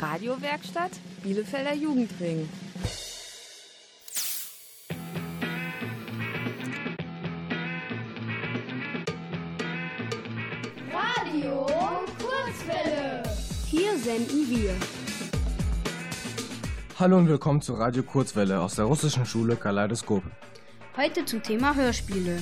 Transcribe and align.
Radiowerkstatt 0.00 0.92
Bielefelder 1.22 1.74
Jugendring. 1.74 2.48
Radio 10.90 11.66
Kurzwelle. 12.18 13.22
Hier 13.66 13.98
senden 13.98 14.48
wir. 14.48 14.74
Hallo 16.98 17.18
und 17.18 17.28
willkommen 17.28 17.60
zu 17.60 17.74
Radio 17.74 18.02
Kurzwelle 18.02 18.58
aus 18.58 18.76
der 18.76 18.86
russischen 18.86 19.26
Schule 19.26 19.56
Kaleidoskop. 19.56 20.22
Heute 20.96 21.26
zum 21.26 21.42
Thema 21.42 21.74
Hörspiele. 21.74 22.38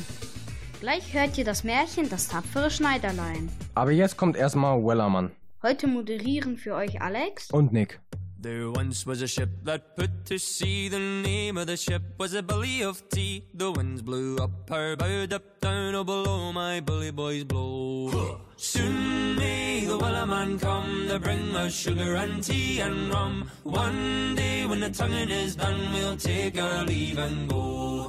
Gleich 0.79 1.13
hört 1.13 1.37
ihr 1.37 1.45
das 1.45 1.65
Märchen 1.65 2.09
Das 2.09 2.29
tapfere 2.29 2.71
Schneiderlein. 2.71 3.49
Aber 3.75 3.91
jetzt 3.91 4.17
kommt 4.17 4.37
erstmal 4.37 4.81
Wellermann 4.81 5.33
Heute 5.61 5.89
moderieren 5.89 6.57
für 6.57 6.77
euch 6.77 7.03
Alex 7.03 7.51
und 7.51 7.73
Nick. 7.73 7.99
There 8.41 8.71
once 8.71 9.05
was 9.05 9.23
a 9.23 9.27
ship 9.27 9.49
that 9.65 9.97
put 9.97 10.25
to 10.27 10.39
sea. 10.39 10.89
The 10.89 11.01
name 11.01 11.59
of 11.59 11.67
the 11.67 11.77
ship 11.77 12.01
was 12.17 12.33
a 12.35 12.43
Billy 12.45 12.85
of 12.85 13.03
Tea. 13.09 13.43
The 13.55 13.73
winds 13.73 14.01
blew 14.01 14.37
up 14.37 14.71
her 14.71 14.95
bow, 14.95 15.27
up 15.35 15.61
down, 15.61 15.97
oh 15.97 16.05
below 16.05 16.53
my 16.53 16.79
bully 16.79 17.11
boys 17.11 17.43
blow. 17.43 18.41
Soon 18.57 19.35
may 19.35 19.85
the 19.85 19.99
wellerman 19.99 20.61
come 20.61 21.09
to 21.09 21.19
bring 21.19 21.57
us 21.57 21.75
sugar 21.75 22.15
and 22.15 22.41
tea 22.41 22.79
and 22.79 23.13
rum. 23.13 23.51
One 23.65 24.37
day 24.37 24.65
when 24.65 24.79
the 24.79 24.91
tonguing 24.91 25.31
is 25.31 25.57
done, 25.57 25.93
we'll 25.93 26.17
take 26.17 26.57
our 26.63 26.85
leave 26.85 27.19
and 27.19 27.51
go. 27.51 28.09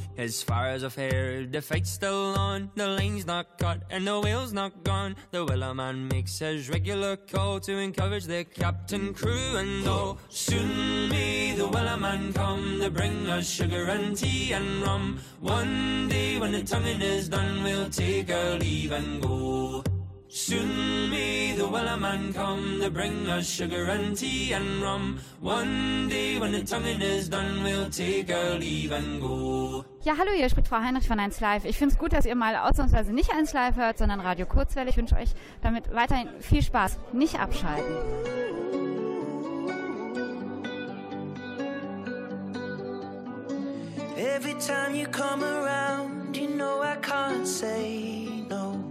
As 0.17 0.43
far 0.43 0.67
as 0.67 0.83
I've 0.83 0.95
heard, 0.95 1.51
the 1.51 1.61
fight's 1.61 1.89
still 1.89 2.35
on. 2.37 2.71
The 2.75 2.87
line's 2.87 3.25
not 3.25 3.57
cut 3.57 3.83
and 3.89 4.05
the 4.05 4.19
whale's 4.19 4.53
not 4.53 4.83
gone. 4.83 5.15
The 5.31 5.45
wellerman 5.45 6.11
makes 6.11 6.39
his 6.39 6.69
regular 6.69 7.15
call 7.15 7.59
to 7.61 7.77
encourage 7.77 8.25
the 8.25 8.43
captain, 8.43 9.13
crew, 9.13 9.57
and 9.57 9.87
all. 9.87 10.19
Soon 10.29 11.09
may 11.09 11.55
the 11.55 11.67
wellerman 11.67 12.33
come 12.35 12.79
to 12.79 12.89
bring 12.89 13.27
us 13.27 13.49
sugar 13.49 13.85
and 13.85 14.15
tea 14.15 14.53
and 14.53 14.81
rum. 14.83 15.19
One 15.39 16.07
day 16.09 16.39
when 16.39 16.51
the 16.51 16.63
tonguing 16.63 17.01
is 17.01 17.29
done, 17.29 17.63
we'll 17.63 17.89
take 17.89 18.31
our 18.31 18.59
leave 18.59 18.91
and 18.91 19.21
go. 19.21 19.83
Soon 20.33 21.09
may 21.09 21.51
the 21.57 21.67
wellerman 21.67 22.33
come 22.33 22.79
to 22.79 22.89
bring 22.89 23.27
us 23.27 23.49
sugar 23.49 23.83
and 23.91 24.15
tea 24.15 24.53
and 24.53 24.81
rum. 24.81 25.19
One 25.41 26.07
day 26.07 26.39
when 26.39 26.53
the 26.53 26.63
tonguing 26.63 27.01
is 27.01 27.27
done, 27.27 27.61
we'll 27.63 27.89
take 27.89 28.31
our 28.33 28.57
leave 28.57 28.93
and 28.93 29.19
go. 29.19 29.83
Ja, 30.03 30.13
hallo, 30.17 30.31
hier 30.33 30.47
spricht 30.47 30.69
Frau 30.69 30.77
Heinrich 30.77 31.05
von 31.05 31.19
1 31.19 31.41
Live. 31.41 31.65
Ich 31.65 31.77
finde 31.77 31.95
es 31.95 31.99
gut, 31.99 32.13
dass 32.13 32.25
ihr 32.25 32.35
mal 32.35 32.55
ausnahmsweise 32.55 33.11
nicht 33.11 33.29
1 33.33 33.51
Live 33.51 33.75
hört, 33.75 33.97
sondern 33.97 34.21
Radio 34.21 34.45
Kurzwelle. 34.45 34.89
Ich 34.89 34.95
wünsche 34.95 35.17
euch 35.17 35.31
damit 35.61 35.93
weiterhin 35.93 36.29
viel 36.39 36.61
Spaß. 36.61 36.97
Nicht 37.11 37.37
abschalten. 37.37 37.93
Every 44.15 44.53
time 44.59 44.95
you 44.95 45.07
come 45.11 45.43
around, 45.43 46.37
you 46.37 46.47
know 46.47 46.81
I 46.81 46.95
can't 47.01 47.45
say 47.45 48.45
no. 48.49 48.90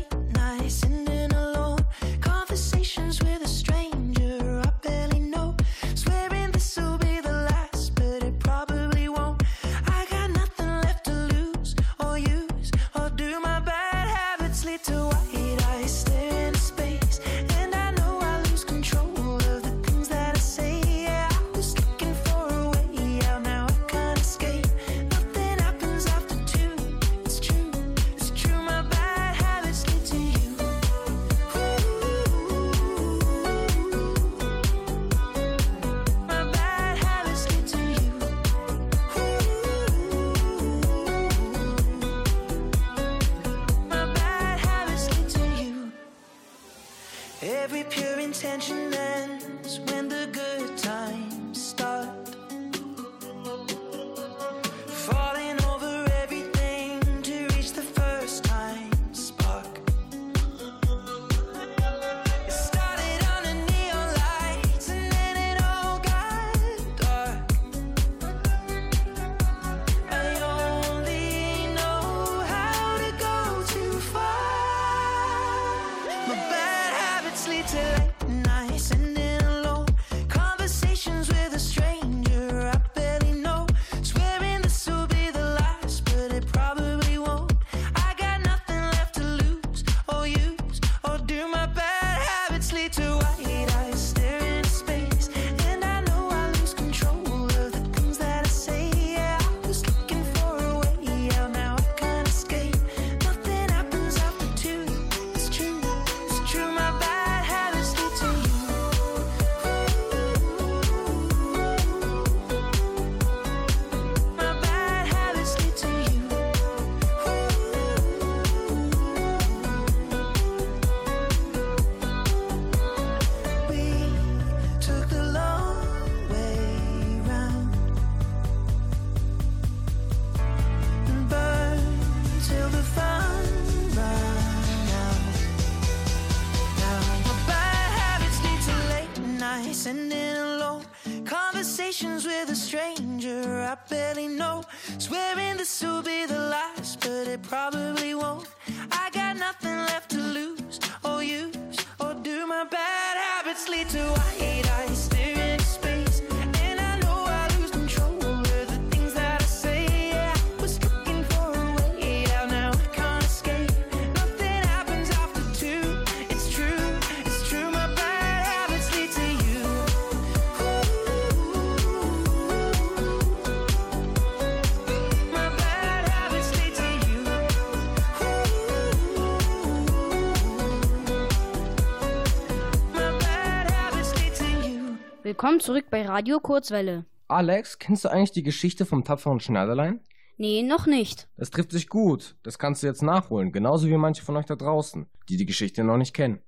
Willkommen 185.41 185.59
zurück 185.59 185.85
bei 185.89 186.05
Radio 186.05 186.39
Kurzwelle. 186.39 187.03
Alex, 187.27 187.79
kennst 187.79 188.05
du 188.05 188.09
eigentlich 188.09 188.31
die 188.31 188.43
Geschichte 188.43 188.85
vom 188.85 189.03
tapferen 189.03 189.39
Schneiderlein? 189.39 189.99
Nee, 190.37 190.61
noch 190.61 190.85
nicht. 190.85 191.29
Das 191.35 191.49
trifft 191.49 191.71
sich 191.71 191.89
gut. 191.89 192.35
Das 192.43 192.59
kannst 192.59 192.83
du 192.83 192.87
jetzt 192.87 193.01
nachholen, 193.01 193.51
genauso 193.51 193.87
wie 193.87 193.97
manche 193.97 194.21
von 194.23 194.37
euch 194.37 194.45
da 194.45 194.55
draußen, 194.55 195.07
die 195.29 195.37
die 195.37 195.47
Geschichte 195.47 195.83
noch 195.83 195.97
nicht 195.97 196.13
kennen. 196.13 196.43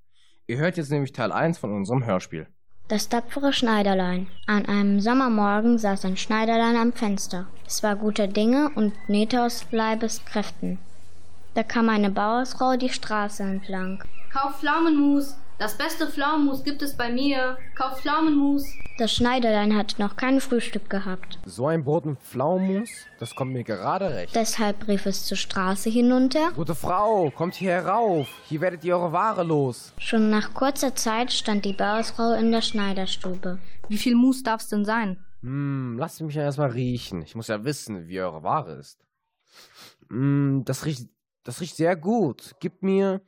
Ihr 0.46 0.58
hört 0.58 0.78
jetzt 0.78 0.92
nämlich 0.92 1.12
Teil 1.12 1.32
1 1.32 1.58
von 1.58 1.74
unserem 1.74 2.06
Hörspiel. 2.06 2.46
Das 2.88 3.10
tapfere 3.10 3.52
Schneiderlein. 3.52 4.28
An 4.46 4.68
einem 4.68 5.00
Sommermorgen 5.00 5.80
saß 5.80 6.06
ein 6.06 6.16
Schneiderlein 6.16 6.76
am 6.76 6.94
Fenster. 6.94 7.48
Es 7.66 7.82
war 7.82 7.96
guter 7.96 8.28
Dinge 8.28 8.70
und 8.76 8.94
nähte 9.10 9.42
aus 9.42 9.66
Leibeskräften. 9.72 10.78
Da 11.56 11.64
kam 11.64 11.90
eine 11.90 12.12
Bauersfrau 12.12 12.78
die 12.78 12.90
Straße 12.90 13.42
entlang. 13.42 14.04
Kauf 14.32 14.60
Pflaumenmus. 14.60 15.36
Das 15.60 15.78
beste 15.78 16.08
Pflaumenmus 16.08 16.64
gibt 16.64 16.82
es 16.82 16.98
bei 16.98 17.12
mir. 17.12 17.58
Kauf 17.76 18.02
Pflaumenmus. 18.02 18.66
Das 18.98 19.14
Schneiderlein 19.14 19.76
hatte 19.76 20.02
noch 20.02 20.16
kein 20.16 20.42
Frühstück 20.42 20.90
gehabt. 20.90 21.40
So 21.46 21.68
ein 21.68 21.84
Brot 21.84 22.06
mit 22.06 22.20
Pflaumenmus, 22.20 22.90
das 23.20 23.34
kommt 23.36 23.54
mir 23.54 23.64
gerade 23.64 24.14
recht. 24.14 24.36
Deshalb 24.36 24.88
rief 24.88 25.06
es 25.06 25.26
zur 25.26 25.38
Straße 25.38 25.90
hinunter. 25.90 26.52
Gute 26.56 26.76
Frau, 26.76 27.32
kommt 27.32 27.56
hier 27.56 27.72
herauf. 27.72 28.28
Hier 28.48 28.62
werdet 28.62 28.84
ihr 28.84 28.98
eure 28.98 29.12
Ware 29.12 29.44
los. 29.44 29.94
Schon 29.98 30.30
nach 30.30 30.54
kurzer 30.54 30.96
Zeit 30.96 31.32
stand 31.32 31.66
die 31.66 31.74
Bauersfrau 31.74 32.34
in 32.34 32.52
der 32.52 32.62
Schneiderstube. 32.62 33.60
Wie 33.90 33.98
viel 33.98 34.16
Mus 34.16 34.44
darf's 34.44 34.70
denn 34.70 34.86
sein? 34.86 35.24
Hm, 35.42 35.98
lasst 35.98 36.22
mich 36.22 36.36
ja 36.36 36.44
erstmal 36.44 36.72
riechen. 36.72 37.22
Ich 37.22 37.36
muss 37.36 37.48
ja 37.48 37.64
wissen, 37.64 38.08
wie 38.08 38.20
eure 38.22 38.44
Ware 38.44 38.74
ist. 38.74 39.00
Hm, 40.10 40.64
das 40.66 40.86
riecht, 40.86 41.10
das 41.44 41.62
riecht 41.62 41.76
sehr 41.76 41.96
gut. 41.96 42.56
Gib 42.60 42.84
mir, 42.84 43.22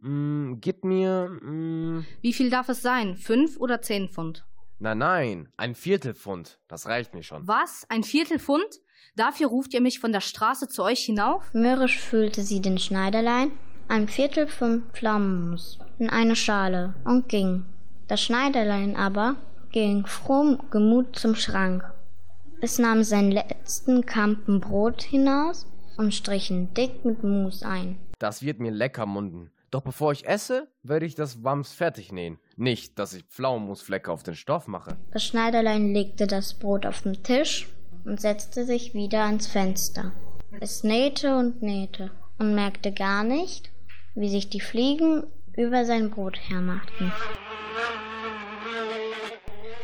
hm, 0.00 0.58
gib 0.60 0.84
mir, 0.84 1.38
hm, 1.40 2.04
Wie 2.20 2.32
viel 2.32 2.50
darf 2.50 2.68
es 2.68 2.82
sein? 2.82 3.16
Fünf 3.16 3.58
oder 3.58 3.82
zehn 3.82 4.08
Pfund? 4.08 4.44
nein, 4.78 4.98
nein, 4.98 5.48
ein 5.56 5.74
Viertelpfund. 5.74 6.58
Das 6.68 6.86
reicht 6.86 7.14
mir 7.14 7.22
schon. 7.22 7.46
Was? 7.46 7.84
Ein 7.88 8.02
Viertel 8.02 8.38
Pfund? 8.38 8.80
Dafür 9.14 9.48
ruft 9.48 9.74
ihr 9.74 9.80
mich 9.80 9.98
von 10.00 10.12
der 10.12 10.20
Straße 10.20 10.68
zu 10.68 10.82
euch 10.82 11.00
hinauf? 11.00 11.52
Mürrisch 11.52 11.98
füllte 11.98 12.42
sie 12.42 12.60
den 12.62 12.78
Schneiderlein 12.78 13.52
ein 13.90 14.06
Viertel 14.06 14.46
von 14.46 14.84
Pflaumenmus 14.92 15.80
in 15.98 16.08
eine 16.08 16.36
Schale 16.36 16.94
und 17.04 17.28
ging. 17.28 17.64
Das 18.06 18.22
Schneiderlein 18.22 18.94
aber 18.94 19.34
ging 19.72 20.06
froh 20.06 20.58
Gemut 20.70 21.18
zum 21.18 21.34
Schrank. 21.34 21.82
Es 22.60 22.78
nahm 22.78 23.02
seinen 23.02 23.32
letzten 23.32 24.06
Kampen 24.06 24.60
Brot 24.60 25.02
hinaus 25.02 25.66
und 25.96 26.14
strich 26.14 26.52
ihn 26.52 26.72
dick 26.74 27.04
mit 27.04 27.24
Mus 27.24 27.64
ein. 27.64 27.98
Das 28.20 28.42
wird 28.42 28.60
mir 28.60 28.70
lecker 28.70 29.06
munden. 29.06 29.50
Doch 29.70 29.82
bevor 29.82 30.10
ich 30.10 30.26
esse, 30.26 30.66
werde 30.82 31.06
ich 31.06 31.14
das 31.14 31.44
Wams 31.44 31.72
fertig 31.72 32.10
nähen. 32.10 32.40
Nicht, 32.56 32.98
dass 32.98 33.12
ich 33.12 33.24
Pflaumenmusflecke 33.24 34.10
auf 34.10 34.24
den 34.24 34.34
Stoff 34.34 34.66
mache. 34.66 34.96
Das 35.12 35.24
Schneiderlein 35.24 35.94
legte 35.94 36.26
das 36.26 36.54
Brot 36.54 36.86
auf 36.86 37.02
den 37.02 37.22
Tisch 37.22 37.68
und 38.04 38.20
setzte 38.20 38.64
sich 38.64 38.94
wieder 38.94 39.24
ans 39.24 39.46
Fenster. 39.46 40.12
Es 40.58 40.82
nähte 40.82 41.36
und 41.36 41.62
nähte 41.62 42.10
und 42.38 42.56
merkte 42.56 42.92
gar 42.92 43.22
nicht, 43.22 43.70
wie 44.16 44.28
sich 44.28 44.50
die 44.50 44.60
Fliegen 44.60 45.24
über 45.56 45.84
sein 45.84 46.10
Brot 46.10 46.36
hermachten. 46.48 47.12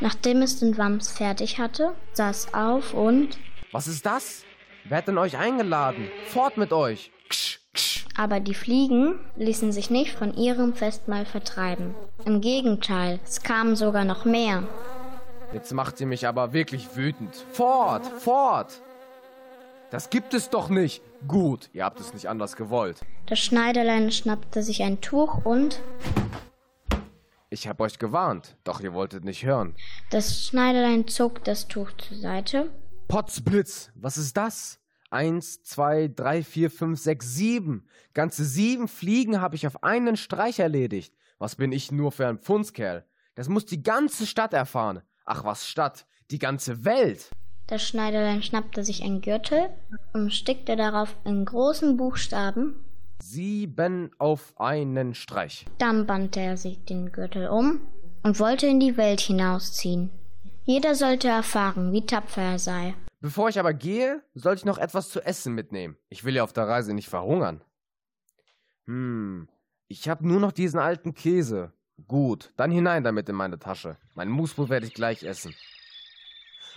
Nachdem 0.01 0.43
es 0.43 0.59
den 0.59 0.77
Wams 0.77 1.11
fertig 1.13 1.59
hatte, 1.59 1.95
es 2.13 2.53
auf 2.53 2.93
und, 2.93 3.39
Was 3.71 3.87
ist 3.87 4.05
das? 4.05 4.43
Wer 4.85 4.99
hat 4.99 5.09
denn 5.09 5.19
euch 5.19 5.37
eingeladen? 5.37 6.09
Fort 6.27 6.57
mit 6.57 6.73
euch! 6.73 7.13
Ksch. 7.29 7.61
Aber 8.17 8.41
die 8.41 8.55
Fliegen 8.55 9.19
ließen 9.37 9.73
sich 9.73 9.91
nicht 9.91 10.13
von 10.13 10.35
ihrem 10.35 10.75
Festmahl 10.75 11.27
vertreiben. 11.27 11.95
Im 12.25 12.41
Gegenteil, 12.41 13.21
es 13.25 13.43
kamen 13.43 13.77
sogar 13.77 14.05
noch 14.05 14.25
mehr. 14.25 14.63
Jetzt 15.53 15.73
macht 15.73 16.01
ihr 16.01 16.07
mich 16.07 16.27
aber 16.27 16.53
wirklich 16.53 16.97
wütend. 16.97 17.35
Fort! 17.53 18.07
Fort! 18.07 18.81
Das 19.91 20.11
gibt 20.11 20.35
es 20.35 20.51
doch 20.51 20.69
nicht! 20.69 21.03
Gut, 21.29 21.71
ihr 21.73 21.85
habt 21.85 22.01
es 22.01 22.13
nicht 22.13 22.29
anders 22.29 22.57
gewollt. 22.57 23.01
Das 23.27 23.39
Schneiderlein 23.39 24.11
schnappte 24.13 24.63
sich 24.63 24.83
ein 24.83 25.01
Tuch 25.01 25.45
und 25.45 25.81
Ich 27.49 27.69
hab 27.69 27.81
euch 27.81 27.99
gewarnt, 27.99 28.57
doch 28.65 28.81
ihr 28.81 28.93
wolltet 28.93 29.25
nicht 29.25 29.45
hören. 29.45 29.75
das 30.11 30.45
Schneiderlein 30.45 31.07
zog 31.09 31.45
das 31.45 31.69
Tuch 31.69 31.93
zur 31.97 32.17
Seite 32.19 32.71
Potzblitz, 33.09 33.91
was 33.95 34.17
ist 34.19 34.37
das? 34.37 34.79
Eins, 35.11 35.63
zwei, 35.63 36.09
drei, 36.09 36.43
vier, 36.43 36.71
fünf, 36.71 36.99
sechs, 36.99 37.35
sieben. 37.35 37.87
Ganze 38.15 38.45
sieben 38.45 38.89
Fliegen 38.89 39.41
habe 39.41 39.55
ich 39.55 39.67
auf 39.67 39.83
einen 39.83 40.17
Streich 40.17 40.59
erledigt. 40.59 41.15
Was 41.39 41.57
bin 41.57 41.73
ich 41.73 41.93
nur 41.93 42.13
für 42.13 42.27
ein 42.27 42.39
Pfundskerl? 42.39 43.05
Das 43.35 43.49
muss 43.49 43.67
die 43.67 43.83
ganze 43.83 44.27
Stadt 44.27 44.53
erfahren. 44.53 45.03
Ach 45.25 45.45
was 45.45 45.67
Stadt, 45.67 46.07
die 46.31 46.39
ganze 46.39 46.85
Welt. 46.85 47.31
Das 47.69 47.83
Schneiderlein 47.83 48.43
schnappte 48.43 48.85
sich 48.85 49.03
einen 49.03 49.21
Gürtel 49.21 49.69
und 50.13 50.33
stickte 50.33 50.77
darauf 50.77 51.17
in 51.25 51.45
großen 51.45 51.97
Buchstaben. 51.97 52.85
Sieben 53.23 54.11
auf 54.19 54.53
einen 54.59 55.15
Streich. 55.15 55.67
Dann 55.79 56.07
band 56.07 56.37
er 56.37 56.57
sich 56.57 56.85
den 56.85 57.13
Gürtel 57.13 57.49
um 57.49 57.81
und 58.23 58.41
wollte 58.41 58.67
in 58.67 58.81
die 58.81 58.97
Welt 58.97 59.21
hinausziehen. 59.21 60.11
Jeder 60.65 60.95
sollte 60.95 61.29
erfahren, 61.29 61.93
wie 61.93 62.05
tapfer 62.07 62.43
er 62.43 62.59
sei. 62.59 62.95
Bevor 63.21 63.49
ich 63.49 63.59
aber 63.59 63.73
gehe, 63.73 64.23
sollte 64.35 64.61
ich 64.61 64.65
noch 64.65 64.79
etwas 64.79 65.09
zu 65.09 65.21
essen 65.21 65.55
mitnehmen. 65.55 65.97
Ich 66.09 66.25
will 66.25 66.35
ja 66.35 66.45
auf 66.45 66.53
der 66.53 66.69
Reise 66.69 66.95
nicht 66.95 67.09
verhungern. 67.09 67.63
Hm, 68.87 69.49
ich 69.89 70.09
habe 70.09 70.27
nur 70.27 70.41
noch 70.41 70.53
diesen 70.53 70.79
alten 70.79 71.15
Käse. 71.15 71.73
Gut, 72.07 72.53
dann 72.57 72.71
hinein 72.71 73.05
damit 73.05 73.29
in 73.29 73.35
meine 73.35 73.59
Tasche. 73.59 73.97
Mein 74.15 74.29
Musbrot 74.29 74.69
werde 74.69 74.87
ich 74.87 74.95
gleich 74.95 75.23
essen. 75.23 75.55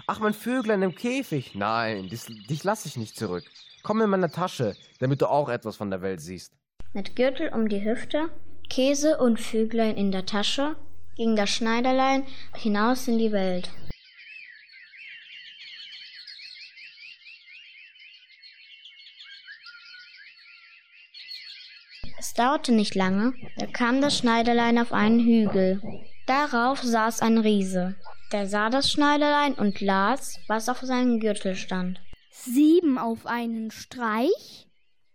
Ach, 0.08 0.20
mein 0.20 0.34
Vöglein 0.34 0.82
im 0.82 0.96
Käfig. 0.96 1.56
Nein, 1.56 2.08
dich, 2.08 2.26
dich 2.48 2.64
lasse 2.64 2.88
ich 2.88 2.96
nicht 2.96 3.18
zurück. 3.18 3.44
Komm 3.84 4.02
in 4.02 4.10
meine 4.10 4.32
Tasche, 4.32 4.76
damit 5.00 5.22
du 5.22 5.30
auch 5.30 5.50
etwas 5.50 5.76
von 5.76 5.90
der 5.90 6.02
Welt 6.02 6.22
siehst. 6.22 6.54
Mit 6.94 7.16
Gürtel 7.16 7.50
um 7.54 7.68
die 7.68 7.84
Hüfte, 7.84 8.30
Käse 8.70 9.18
und 9.18 9.40
Vöglein 9.40 9.98
in 9.98 10.12
der 10.12 10.26
Tasche, 10.26 10.76
ging 11.16 11.36
das 11.36 11.50
Schneiderlein 11.50 12.26
hinaus 12.56 13.08
in 13.08 13.18
die 13.20 13.32
Welt. 13.32 13.70
Es 22.20 22.34
dauerte 22.34 22.74
nicht 22.74 22.96
lange, 22.96 23.32
da 23.58 23.66
kam 23.66 24.02
das 24.02 24.18
Schneiderlein 24.18 24.78
auf 24.78 24.92
einen 24.92 25.22
Hügel. 25.22 25.82
Darauf 26.28 26.84
saß 26.84 27.22
ein 27.22 27.38
Riese. 27.38 27.96
Der 28.34 28.46
sah 28.46 28.70
das 28.70 28.92
Schneiderlein 28.92 29.54
und 29.54 29.80
las, 29.80 30.38
was 30.48 30.68
auf 30.68 30.82
seinem 30.82 31.22
Gürtel 31.22 31.56
stand. 31.56 32.02
Sieben 32.30 32.98
auf 32.98 33.26
einen 33.26 33.72
Streich? 33.72 34.68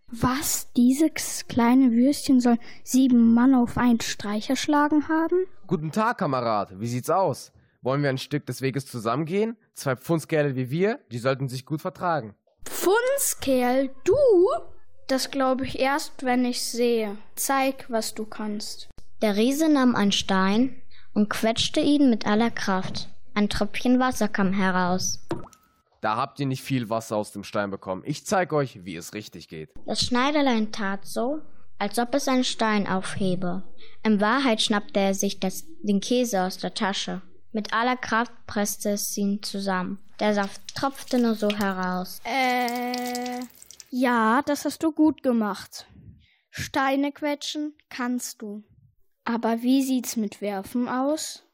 Was? 0.07 0.73
Dieses 0.73 1.47
kleine 1.47 1.93
Würstchen 1.93 2.41
soll 2.41 2.57
sieben 2.85 3.35
Mann 3.35 3.55
auf 3.55 3.77
einen 3.77 4.01
Streich 4.01 4.49
erschlagen 4.49 5.07
haben? 5.07 5.47
Guten 5.67 5.93
Tag, 5.93 6.17
Kamerad. 6.19 6.81
Wie 6.81 6.89
sieht's 6.89 7.11
aus? 7.11 7.53
Wollen 7.83 8.03
wir 8.03 8.09
ein 8.09 8.17
Stück 8.17 8.47
des 8.47 8.63
Weges 8.63 8.87
zusammengehen? 8.87 9.59
Zwei 9.75 9.95
Pfundskerle 9.95 10.57
wie 10.57 10.71
wir, 10.71 11.01
die 11.13 11.19
sollten 11.19 11.51
sich 11.51 11.67
gut 11.67 11.83
vertragen. 11.83 12.35
Pfundskerl, 12.65 13.91
du? 14.05 14.17
Das 15.07 15.31
glaube 15.31 15.67
ich 15.67 15.79
erst, 15.79 16.25
wenn 16.25 16.45
ich's 16.45 16.73
sehe. 16.73 17.17
Zeig, 17.35 17.85
was 17.89 18.15
du 18.15 18.25
kannst. 18.25 18.89
Der 19.21 19.37
Riese 19.37 19.69
nahm 19.69 19.95
einen 19.95 20.13
Stein 20.13 20.83
und 21.13 21.29
quetschte 21.29 21.81
ihn 21.81 22.09
mit 22.09 22.27
aller 22.27 22.51
Kraft. 22.51 23.09
Ein 23.35 23.49
Tröpfchen 23.49 23.99
Wasser 24.01 24.29
kam 24.29 24.53
heraus. 24.53 25.21
Da 26.01 26.17
habt 26.17 26.41
ihr 26.41 26.47
nicht 26.47 26.63
viel 26.63 26.91
Wasser 26.91 27.17
aus 27.17 27.33
dem 27.33 27.45
Stein 27.45 27.71
bekommen. 27.71 28.03
Ich 28.05 28.27
zeig 28.27 28.53
euch, 28.53 28.85
wie 28.85 28.97
es 28.97 29.15
richtig 29.15 29.49
geht. 29.49 29.71
Das 29.87 30.01
Schneiderlein 30.01 30.73
tat 30.73 31.07
so, 31.07 31.41
als 31.79 31.99
ob 31.99 32.15
es 32.15 32.29
einen 32.29 32.45
Stein 32.45 32.87
aufhebe. 32.87 33.63
In 34.03 34.21
Wahrheit 34.21 34.63
schnappte 34.63 35.01
er 35.01 35.15
sich 35.15 35.41
das, 35.41 35.65
den 35.83 36.01
Käse 36.01 36.43
aus 36.43 36.59
der 36.59 36.75
Tasche. 36.75 37.23
Mit 37.53 37.73
aller 37.73 37.97
Kraft 37.97 38.33
presste 38.47 38.91
es 38.91 39.17
ihn 39.17 39.43
zusammen. 39.43 39.99
Der 40.21 40.35
Saft 40.35 40.61
tropfte 40.75 41.19
nur 41.19 41.35
so 41.35 41.49
heraus. 41.51 42.21
Äh, 42.25 43.41
ja, 43.97 44.43
das 44.45 44.65
hast 44.65 44.83
du 44.83 44.91
gut 44.91 45.23
gemacht. 45.23 45.87
Steine 46.51 47.13
quetschen 47.13 47.75
kannst 47.91 48.43
du. 48.43 48.65
Aber 49.25 49.63
wie 49.63 49.83
sieht's 49.83 50.17
mit 50.17 50.41
Werfen 50.41 50.89
aus? 50.89 51.45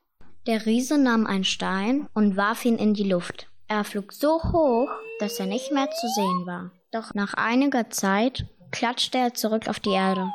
Der 0.46 0.64
Riese 0.64 0.96
nahm 0.96 1.26
einen 1.26 1.44
Stein 1.44 2.08
und 2.14 2.38
warf 2.38 2.64
ihn 2.64 2.78
in 2.78 2.94
die 2.94 3.08
Luft. 3.08 3.50
Er 3.68 3.84
flog 3.84 4.14
so 4.14 4.42
hoch, 4.42 4.88
dass 5.18 5.38
er 5.38 5.44
nicht 5.44 5.70
mehr 5.70 5.90
zu 5.90 6.08
sehen 6.08 6.46
war. 6.46 6.70
Doch 6.92 7.12
nach 7.12 7.34
einiger 7.34 7.90
Zeit 7.90 8.46
klatschte 8.70 9.18
er 9.18 9.34
zurück 9.34 9.68
auf 9.68 9.78
die 9.78 9.92
Erde. 9.92 10.26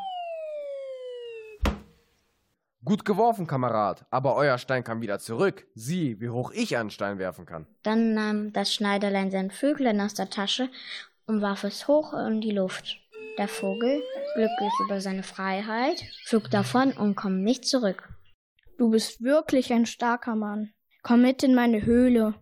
Gut 2.84 3.04
geworfen, 3.04 3.48
Kamerad, 3.48 4.06
aber 4.12 4.36
euer 4.36 4.60
Stein 4.60 4.84
kam 4.84 5.02
wieder 5.02 5.18
zurück. 5.18 5.66
Sieh, 5.74 6.22
wie 6.22 6.30
hoch 6.30 6.52
ich 6.52 6.78
einen 6.78 6.92
Stein 6.92 7.18
werfen 7.18 7.48
kann. 7.48 7.66
Dann 7.82 8.14
nahm 8.14 8.54
das 8.54 8.72
Schneiderlein 8.72 9.32
sein 9.32 9.50
Vöglein 9.50 10.00
aus 10.00 10.14
der 10.14 10.30
Tasche 10.30 10.70
und 11.28 11.42
warf 11.42 11.64
es 11.64 11.88
hoch 11.88 12.14
in 12.14 12.42
die 12.42 12.52
Luft. 12.52 12.98
Der 13.38 13.48
Vogel, 13.48 14.02
glücklich 14.36 14.74
über 14.86 15.02
seine 15.02 15.24
Freiheit, 15.24 16.04
flog 16.26 16.50
davon 16.50 16.94
und 16.94 17.16
kam 17.16 17.42
nicht 17.42 17.66
zurück. 17.66 18.10
Du 18.78 18.90
bist 18.90 19.22
wirklich 19.22 19.74
ein 19.74 19.86
starker 19.86 20.36
Mann. 20.36 20.74
Komm 21.04 21.22
mit 21.22 21.44
in 21.44 21.54
meine 21.54 21.86
Höhle. 21.86 22.36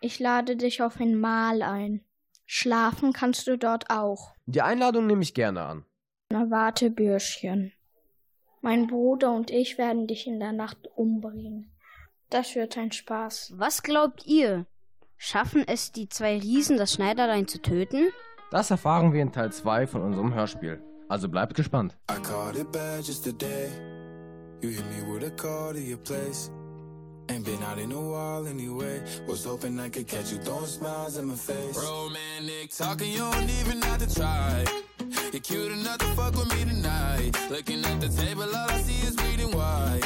Ich 0.00 0.18
lade 0.20 0.56
dich 0.56 0.82
auf 0.82 1.00
ein 1.00 1.18
Mahl 1.18 1.62
ein. 1.62 2.04
Schlafen 2.46 3.12
kannst 3.12 3.46
du 3.46 3.56
dort 3.56 3.90
auch. 3.90 4.34
Die 4.46 4.62
Einladung 4.62 5.06
nehme 5.06 5.22
ich 5.22 5.34
gerne 5.34 5.62
an. 5.62 5.84
Na 6.30 6.50
warte, 6.50 6.90
Bürschchen. 6.90 7.72
Mein 8.60 8.86
Bruder 8.86 9.32
und 9.32 9.50
ich 9.50 9.78
werden 9.78 10.06
dich 10.06 10.26
in 10.26 10.40
der 10.40 10.52
Nacht 10.52 10.88
umbringen. 10.94 11.70
Das 12.30 12.54
wird 12.54 12.76
ein 12.76 12.92
Spaß. 12.92 13.54
Was 13.56 13.82
glaubt 13.82 14.26
ihr? 14.26 14.66
Schaffen 15.16 15.64
es 15.66 15.92
die 15.92 16.08
zwei 16.08 16.38
Riesen, 16.38 16.76
das 16.76 16.92
Schneiderlein 16.94 17.48
zu 17.48 17.60
töten? 17.60 18.10
Das 18.50 18.70
erfahren 18.70 19.12
wir 19.12 19.22
in 19.22 19.32
Teil 19.32 19.52
2 19.52 19.86
von 19.86 20.02
unserem 20.02 20.34
Hörspiel. 20.34 20.82
Also 21.08 21.28
bleibt 21.28 21.54
gespannt. 21.54 21.96
I 22.10 22.14
caught 22.22 22.56
it 22.56 22.70
bad 22.72 23.04
just 23.04 23.24
today. 23.24 23.68
You 24.62 24.70
hit 24.70 24.84
me 24.90 25.12
with 25.12 25.24
a 25.24 25.30
call 25.30 25.72
to 25.72 25.78
your 25.80 25.98
place. 25.98 26.50
Ain't 27.30 27.44
been 27.44 27.62
out 27.62 27.78
in 27.78 27.90
a 27.92 28.00
while 28.00 28.46
anyway. 28.46 29.02
Was 29.26 29.44
hoping 29.44 29.78
I 29.80 29.88
could 29.88 30.06
catch 30.06 30.30
you 30.30 30.38
throwing 30.38 30.66
smiles 30.66 31.16
in 31.16 31.26
my 31.26 31.34
face. 31.34 31.76
Romantic 31.76 32.70
talking, 32.76 33.12
you 33.12 33.18
don't 33.18 33.50
even 33.60 33.80
have 33.82 33.98
to 34.06 34.14
try. 34.14 34.64
You're 35.32 35.40
cute 35.40 35.72
enough 35.72 35.98
to 35.98 36.06
fuck 36.16 36.34
with 36.36 36.52
me 36.54 36.64
tonight. 36.64 37.32
Looking 37.50 37.84
at 37.84 38.00
the 38.00 38.08
table, 38.08 38.42
all 38.44 38.70
I 38.70 38.78
see 38.82 39.06
is 39.06 39.16
bleeding 39.16 39.52
white. 39.52 40.02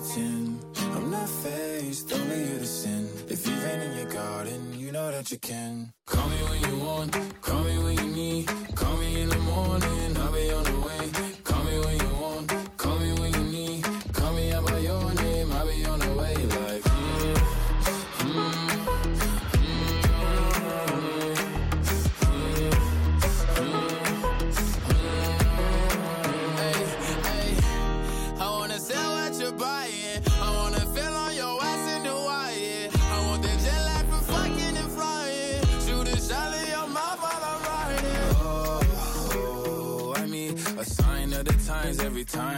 Pretend. 0.00 0.64
I'm 0.94 1.10
not 1.10 1.28
faced, 1.28 2.12
only 2.12 2.40
you 2.40 2.58
to 2.58 2.66
sin. 2.66 3.08
If 3.28 3.46
you've 3.46 3.62
been 3.62 3.80
in 3.80 3.96
your 3.98 4.10
garden, 4.10 4.78
you 4.78 4.92
know 4.92 5.10
that 5.10 5.30
you 5.30 5.38
can. 5.38 5.92
Call 6.06 6.28
me 6.28 6.36
when 6.36 6.60
you 6.70 6.84
want, 6.84 7.16
call 7.40 7.62
me 7.64 7.78
when 7.78 7.96
you 7.98 8.06
need. 8.14 8.46
Call 8.74 8.96
me 8.96 9.22
in 9.22 9.28
the 9.28 9.38
morning, 9.38 10.16
I'll 10.16 10.32
be 10.32 10.50
on 10.52 10.64
the 10.64 10.79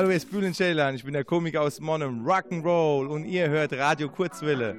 Hallo, 0.00 0.08
hier 0.08 0.16
ist 0.16 0.30
Bülent 0.30 0.58
ich 0.58 1.04
bin 1.04 1.12
der 1.12 1.24
Komiker 1.24 1.60
aus 1.60 1.78
Monum, 1.78 2.26
Rock'n'Roll. 2.26 3.06
Und 3.06 3.26
ihr 3.26 3.50
hört 3.50 3.74
Radio 3.74 4.08
Kurzwille. 4.08 4.74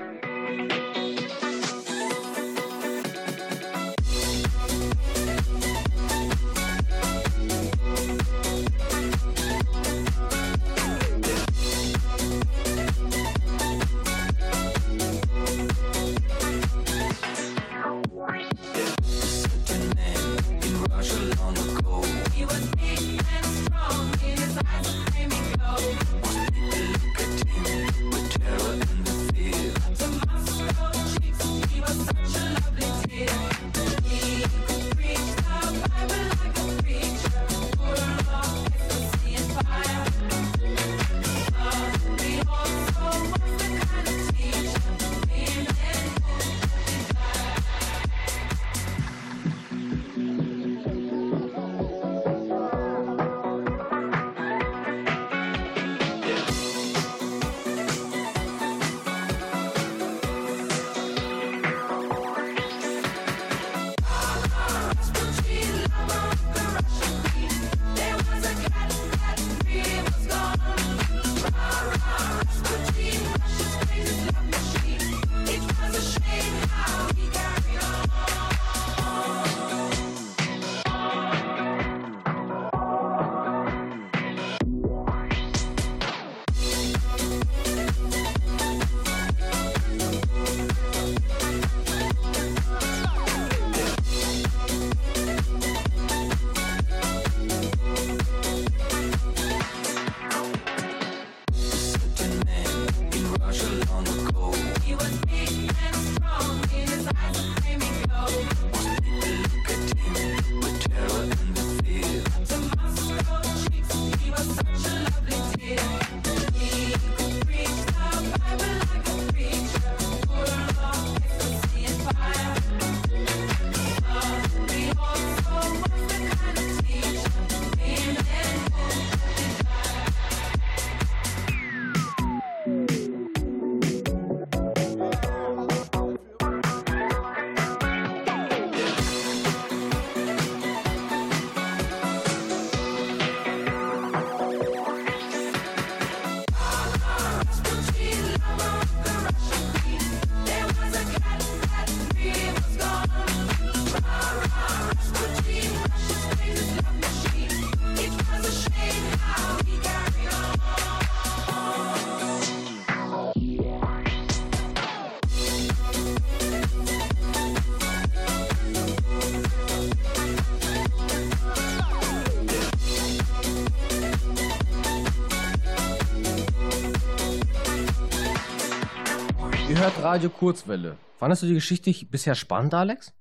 Ihr 179.72 179.80
hört 179.80 180.04
Radio 180.04 180.30
Kurzwelle. 180.30 180.98
Fandest 181.16 181.44
du 181.44 181.48
die 181.48 181.54
Geschichte 181.54 181.94
bisher 182.06 182.36
spannend, 182.36 182.74
Alex? 182.74 183.14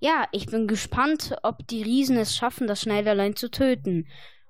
Ja, 0.00 0.26
ich 0.32 0.44
bin 0.44 0.68
gespannt, 0.68 1.34
ob 1.42 1.66
die 1.66 1.82
Riesen 1.82 2.18
es 2.18 2.36
schaffen, 2.36 2.66
das 2.66 2.82
Schneiderlein 2.82 3.36
zu 3.36 3.50
töten. 3.50 4.06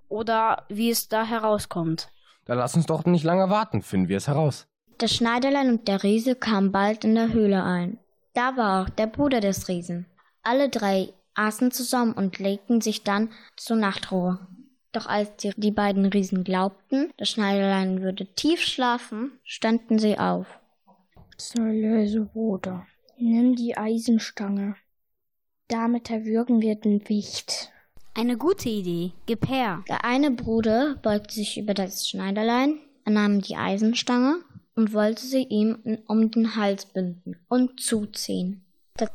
Oder 0.08 0.64
wie 0.68 0.90
es 0.90 1.08
da 1.08 1.24
herauskommt. 1.24 2.08
Dann 2.44 2.58
lass 2.58 2.74
uns 2.74 2.86
doch 2.86 3.04
nicht 3.04 3.22
lange 3.22 3.50
warten, 3.50 3.82
finden 3.82 4.08
wir 4.08 4.16
es 4.16 4.26
heraus. 4.26 4.66
Das 4.98 5.14
Schneiderlein 5.14 5.68
und 5.68 5.86
der 5.86 6.02
Riese 6.02 6.34
kamen 6.34 6.72
bald 6.72 7.04
in 7.04 7.14
der 7.14 7.32
Höhle 7.32 7.62
ein. 7.62 8.00
Da 8.32 8.56
war 8.56 8.82
auch 8.82 8.88
der 8.88 9.06
Bruder 9.06 9.38
des 9.38 9.68
Riesen. 9.68 10.06
Alle 10.42 10.68
drei 10.68 11.12
aßen 11.36 11.70
zusammen 11.70 12.14
und 12.14 12.40
legten 12.40 12.80
sich 12.80 13.04
dann 13.04 13.30
zur 13.56 13.76
Nachtruhe. 13.76 14.40
Doch 14.90 15.06
als 15.06 15.36
die, 15.36 15.52
die 15.56 15.70
beiden 15.70 16.06
Riesen 16.06 16.42
glaubten, 16.42 17.12
das 17.16 17.28
Schneiderlein 17.28 18.02
würde 18.02 18.26
tief 18.34 18.60
schlafen, 18.60 19.38
standen 19.44 20.00
sie 20.00 20.18
auf. 20.18 20.48
So, 21.36 21.62
löse 21.62 22.22
Bruder. 22.22 22.86
Nimm 23.18 23.56
die 23.56 23.76
Eisenstange. 23.76 24.76
Damit 25.68 26.10
erwürgen 26.10 26.60
wir 26.60 26.74
den 26.74 27.08
Wicht. 27.08 27.70
Eine 28.14 28.36
gute 28.36 28.68
Idee. 28.68 29.12
Gib 29.26 29.48
her. 29.48 29.82
Der 29.88 30.04
eine 30.04 30.30
Bruder 30.30 30.96
beugte 31.02 31.34
sich 31.34 31.58
über 31.58 31.74
das 31.74 32.08
Schneiderlein, 32.08 32.78
er 33.04 33.12
nahm 33.12 33.40
die 33.40 33.56
Eisenstange 33.56 34.36
und 34.76 34.92
wollte 34.92 35.24
sie 35.24 35.42
ihm 35.42 35.98
um 36.06 36.30
den 36.30 36.56
Hals 36.56 36.86
binden 36.86 37.36
und 37.48 37.80
zuziehen. 37.80 38.64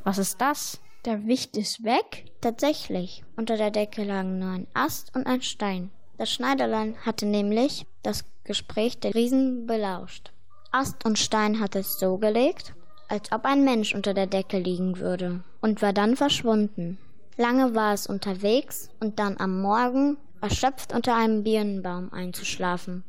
Was 0.04 0.18
ist 0.18 0.42
das? 0.42 0.82
Der 1.06 1.26
Wicht 1.26 1.56
ist 1.56 1.84
weg? 1.84 2.26
Tatsächlich, 2.42 3.24
unter 3.38 3.56
der 3.56 3.72
Decke 3.72 4.04
lagen 4.04 4.40
nur 4.40 4.50
ein 4.50 4.68
Ast 4.74 5.16
und 5.16 5.26
ein 5.26 5.42
Stein. 5.42 5.92
Das 6.18 6.30
Schneiderlein 6.30 6.98
hatte 7.06 7.26
nämlich 7.26 7.86
das 8.04 8.26
Gespräch 8.44 9.00
der 9.00 9.16
Riesen 9.16 9.66
belauscht. 9.66 10.34
Ast 10.72 11.06
und 11.06 11.18
Stein 11.18 11.60
hatte 11.60 11.80
es 11.80 12.00
so 12.00 12.18
gelegt, 12.18 12.74
als 13.08 13.32
ob 13.32 13.46
ein 13.46 13.64
Mensch 13.64 13.96
unter 13.96 14.14
der 14.14 14.28
Decke 14.28 14.60
liegen 14.60 15.00
würde, 15.00 15.44
und 15.62 15.82
war 15.82 15.94
dann 15.94 16.16
verschwunden. 16.16 17.00
Lange 17.38 17.74
war 17.74 17.94
es 17.94 18.06
unterwegs 18.06 18.90
und 19.00 19.18
dann 19.18 19.38
am 19.38 19.62
Morgen 19.62 20.18
erschöpft 20.42 20.94
unter 20.94 21.16
einem 21.16 21.44
Birnenbaum 21.44 22.14
einzuschlafen. 22.14 23.04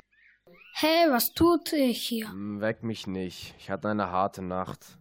Hey, 0.73 1.11
was 1.11 1.35
tut 1.35 1.73
ich 1.73 2.03
hier? 2.03 2.31
Hm, 2.31 2.61
Weck 2.61 2.83
mich 2.83 3.07
nicht. 3.07 3.55
Ich 3.59 3.71
hatte 3.71 3.89
eine 3.89 4.11
harte 4.11 4.41
Nacht. 4.41 4.97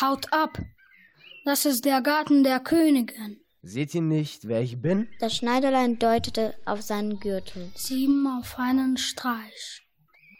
Haut 0.00 0.32
ab! 0.32 0.58
Das 1.44 1.64
ist 1.64 1.84
der 1.84 2.02
Garten 2.02 2.44
der 2.44 2.60
Königin. 2.60 3.40
Seht 3.62 3.94
ihr 3.94 4.02
nicht, 4.02 4.46
wer 4.46 4.60
ich 4.62 4.80
bin? 4.80 5.08
Das 5.18 5.34
Schneiderlein 5.34 5.98
deutete 5.98 6.54
auf 6.66 6.82
seinen 6.82 7.18
Gürtel. 7.18 7.70
Sieben 7.74 8.26
auf 8.26 8.58
einen 8.58 8.96
Streich. 8.96 9.85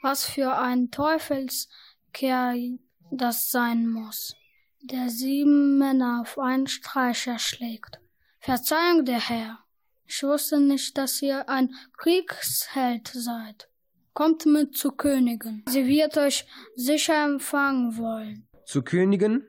Was 0.09 0.25
für 0.25 0.57
ein 0.57 0.93
Teufelskerl 0.93 2.79
das 3.11 3.51
sein 3.51 3.89
muss, 3.89 4.37
der 4.81 5.09
sieben 5.09 5.79
Männer 5.79 6.21
auf 6.21 6.39
einen 6.39 6.69
Streich 6.69 7.27
erschlägt. 7.27 7.99
Verzeihung, 8.39 9.05
der 9.05 9.19
Herr. 9.19 9.59
Ich 10.07 10.23
wusste 10.23 10.61
nicht, 10.61 10.97
dass 10.97 11.21
ihr 11.23 11.49
ein 11.49 11.75
Kriegsheld 11.99 13.09
seid. 13.09 13.69
Kommt 14.15 14.47
mit 14.47 14.77
zur 14.77 14.97
Königin. 14.97 15.65
Sie 15.69 15.89
wird 15.89 16.17
euch 16.19 16.47
sicher 16.77 17.25
empfangen 17.25 17.99
wollen. 17.99 18.47
Zur 18.65 18.85
Königin? 18.85 19.43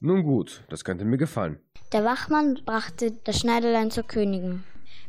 Nun 0.00 0.24
gut, 0.24 0.64
das 0.70 0.82
könnte 0.82 1.04
mir 1.04 1.18
gefallen. 1.18 1.60
Der 1.92 2.04
Wachmann 2.04 2.60
brachte 2.64 3.12
das 3.12 3.38
Schneiderlein 3.38 3.92
zur 3.92 4.08
Königin. 4.08 4.64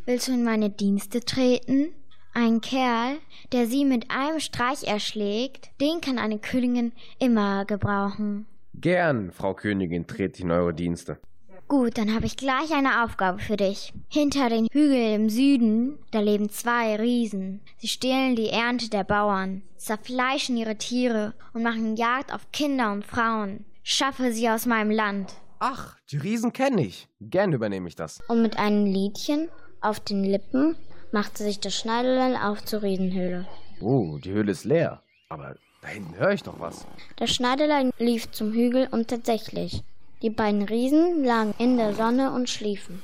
Willst 0.05 0.27
du 0.27 0.33
in 0.33 0.43
meine 0.43 0.69
Dienste 0.69 1.21
treten? 1.21 1.95
Ein 2.33 2.61
Kerl, 2.61 3.17
der 3.51 3.67
sie 3.67 3.83
mit 3.83 4.09
einem 4.09 4.39
Streich 4.39 4.83
erschlägt, 4.83 5.69
den 5.81 5.99
kann 5.99 6.17
eine 6.17 6.39
Königin 6.39 6.93
immer 7.19 7.65
gebrauchen. 7.65 8.45
Gern, 8.73 9.31
Frau 9.31 9.53
Königin, 9.53 10.07
trete 10.07 10.37
ich 10.37 10.43
in 10.45 10.51
eure 10.51 10.73
Dienste. 10.73 11.19
Gut, 11.67 11.97
dann 11.97 12.13
habe 12.13 12.25
ich 12.25 12.37
gleich 12.37 12.73
eine 12.73 13.03
Aufgabe 13.03 13.39
für 13.39 13.57
dich. 13.57 13.93
Hinter 14.09 14.49
den 14.49 14.67
Hügeln 14.71 15.13
im 15.13 15.29
Süden, 15.29 15.99
da 16.11 16.19
leben 16.21 16.49
zwei 16.49 16.95
Riesen. 16.95 17.61
Sie 17.77 17.87
stehlen 17.87 18.35
die 18.35 18.49
Ernte 18.49 18.89
der 18.89 19.03
Bauern, 19.03 19.61
zerfleischen 19.75 20.55
ihre 20.55 20.77
Tiere 20.77 21.33
und 21.53 21.63
machen 21.63 21.97
Jagd 21.97 22.33
auf 22.33 22.51
Kinder 22.51 22.91
und 22.93 23.05
Frauen. 23.05 23.65
Schaffe 23.83 24.31
sie 24.31 24.49
aus 24.49 24.65
meinem 24.65 24.91
Land. 24.91 25.33
Ach, 25.59 25.97
die 26.09 26.17
Riesen 26.17 26.53
kenne 26.53 26.81
ich. 26.81 27.07
Gern 27.19 27.53
übernehme 27.53 27.87
ich 27.87 27.95
das. 27.95 28.19
Und 28.27 28.41
mit 28.41 28.57
einem 28.57 28.85
Liedchen 28.85 29.49
auf 29.81 29.99
den 29.99 30.23
Lippen 30.23 30.75
machte 31.11 31.43
sich 31.43 31.59
das 31.59 31.75
Schneiderlein 31.75 32.35
auf 32.35 32.63
zur 32.63 32.83
Riesenhöhle. 32.83 33.47
Oh, 33.79 34.17
die 34.17 34.31
Höhle 34.31 34.51
ist 34.51 34.65
leer. 34.65 35.01
Aber 35.29 35.55
da 35.81 35.87
hinten 35.87 36.15
höre 36.17 36.31
ich 36.31 36.43
doch 36.43 36.59
was. 36.59 36.85
Das 37.15 37.31
Schneiderlein 37.31 37.91
lief 37.97 38.31
zum 38.31 38.53
Hügel 38.53 38.87
und 38.91 39.07
tatsächlich. 39.07 39.83
Die 40.21 40.29
beiden 40.29 40.63
Riesen 40.63 41.23
lagen 41.23 41.53
in 41.57 41.77
der 41.77 41.95
Sonne 41.95 42.31
und 42.31 42.49
schliefen. 42.49 43.01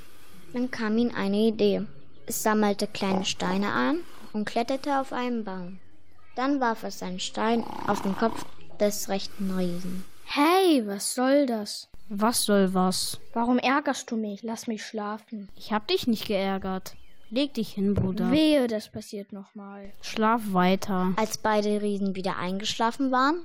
Dann 0.53 0.69
kam 0.69 0.97
ihm 0.97 1.11
eine 1.15 1.37
Idee. 1.37 1.81
Es 2.25 2.43
sammelte 2.43 2.87
kleine 2.87 3.25
Steine 3.25 3.71
an 3.71 3.99
und 4.33 4.45
kletterte 4.45 4.99
auf 4.99 5.13
einen 5.13 5.43
Baum. 5.43 5.79
Dann 6.35 6.59
warf 6.59 6.83
es 6.83 7.01
einen 7.01 7.19
Stein 7.19 7.63
auf 7.87 8.01
den 8.01 8.15
Kopf 8.15 8.45
des 8.79 9.09
rechten 9.09 9.57
Riesen. 9.57 10.05
Hey, 10.25 10.85
was 10.85 11.15
soll 11.15 11.45
das? 11.45 11.87
Was 12.09 12.43
soll 12.43 12.73
was? 12.73 13.19
Warum 13.33 13.57
ärgerst 13.57 14.11
du 14.11 14.17
mich? 14.17 14.43
Lass 14.43 14.67
mich 14.67 14.85
schlafen. 14.85 15.49
Ich 15.55 15.73
hab 15.73 15.87
dich 15.87 16.05
nicht 16.05 16.27
geärgert. 16.27 16.95
Leg 17.29 17.53
dich 17.53 17.73
hin, 17.73 17.93
Bruder. 17.93 18.31
Wehe, 18.31 18.67
das 18.67 18.89
passiert 18.89 19.33
nochmal. 19.33 19.91
Schlaf 20.01 20.41
weiter. 20.53 21.13
Als 21.17 21.37
beide 21.37 21.81
Riesen 21.81 22.15
wieder 22.15 22.37
eingeschlafen 22.37 23.11
waren, 23.11 23.41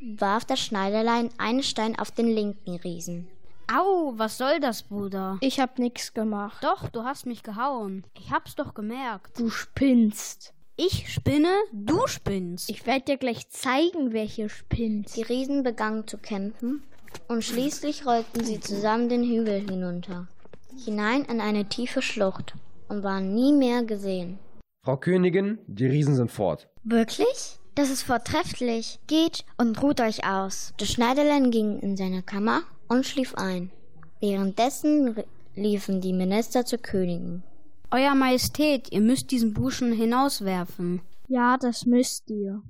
warf 0.00 0.44
das 0.44 0.60
Schneiderlein 0.60 1.30
einen 1.36 1.64
Stein 1.64 1.98
auf 1.98 2.12
den 2.12 2.28
linken 2.28 2.76
Riesen. 2.76 3.26
Au, 3.72 4.12
was 4.16 4.38
soll 4.38 4.60
das, 4.60 4.82
Bruder? 4.84 5.38
Ich 5.40 5.58
hab 5.58 5.78
nix 5.78 6.14
gemacht. 6.14 6.62
Doch, 6.62 6.88
du 6.88 7.02
hast 7.02 7.26
mich 7.26 7.42
gehauen. 7.42 8.04
Ich 8.18 8.30
hab's 8.30 8.54
doch 8.54 8.72
gemerkt. 8.72 9.38
Du 9.38 9.50
spinnst. 9.50 10.52
Ich 10.76 11.12
spinne, 11.12 11.52
du 11.72 12.06
spinnst. 12.06 12.68
Ich 12.70 12.86
werde 12.86 13.04
dir 13.04 13.16
gleich 13.16 13.48
zeigen, 13.48 14.12
wer 14.12 14.24
hier 14.24 14.48
spinnt. 14.48 15.16
Die 15.16 15.22
Riesen 15.22 15.62
begannen 15.62 16.06
zu 16.06 16.18
kämpfen 16.18 16.82
und 17.26 17.42
schließlich 17.42 18.06
rollten 18.06 18.44
sie 18.44 18.60
zusammen 18.60 19.08
den 19.08 19.22
Hügel 19.22 19.60
hinunter, 19.60 20.26
hinein 20.84 21.24
in 21.24 21.40
eine 21.40 21.68
tiefe 21.68 22.02
Schlucht 22.02 22.54
und 22.88 23.02
waren 23.02 23.34
nie 23.34 23.52
mehr 23.52 23.84
gesehen. 23.84 24.38
Frau 24.84 24.96
Königin, 24.96 25.58
die 25.66 25.86
Riesen 25.86 26.14
sind 26.14 26.30
fort. 26.30 26.68
Wirklich? 26.82 27.58
Das 27.74 27.90
ist 27.90 28.02
vortrefflich. 28.02 29.00
Geht 29.06 29.44
und 29.56 29.82
ruht 29.82 30.00
euch 30.00 30.26
aus. 30.26 30.74
Das 30.76 30.90
Schneiderlein 30.90 31.50
ging 31.50 31.80
in 31.80 31.96
seine 31.96 32.22
Kammer 32.22 32.62
und 32.88 33.06
schlief 33.06 33.34
ein. 33.34 33.70
Währenddessen 34.20 35.16
liefen 35.56 36.00
die 36.00 36.12
Minister 36.12 36.64
zur 36.64 36.78
Königin. 36.78 37.42
Euer 37.90 38.14
Majestät, 38.14 38.92
ihr 38.92 39.00
müsst 39.00 39.30
diesen 39.30 39.54
Buschen 39.54 39.92
hinauswerfen. 39.92 41.00
Ja, 41.28 41.56
das 41.56 41.86
müsst 41.86 42.30
ihr. 42.30 42.62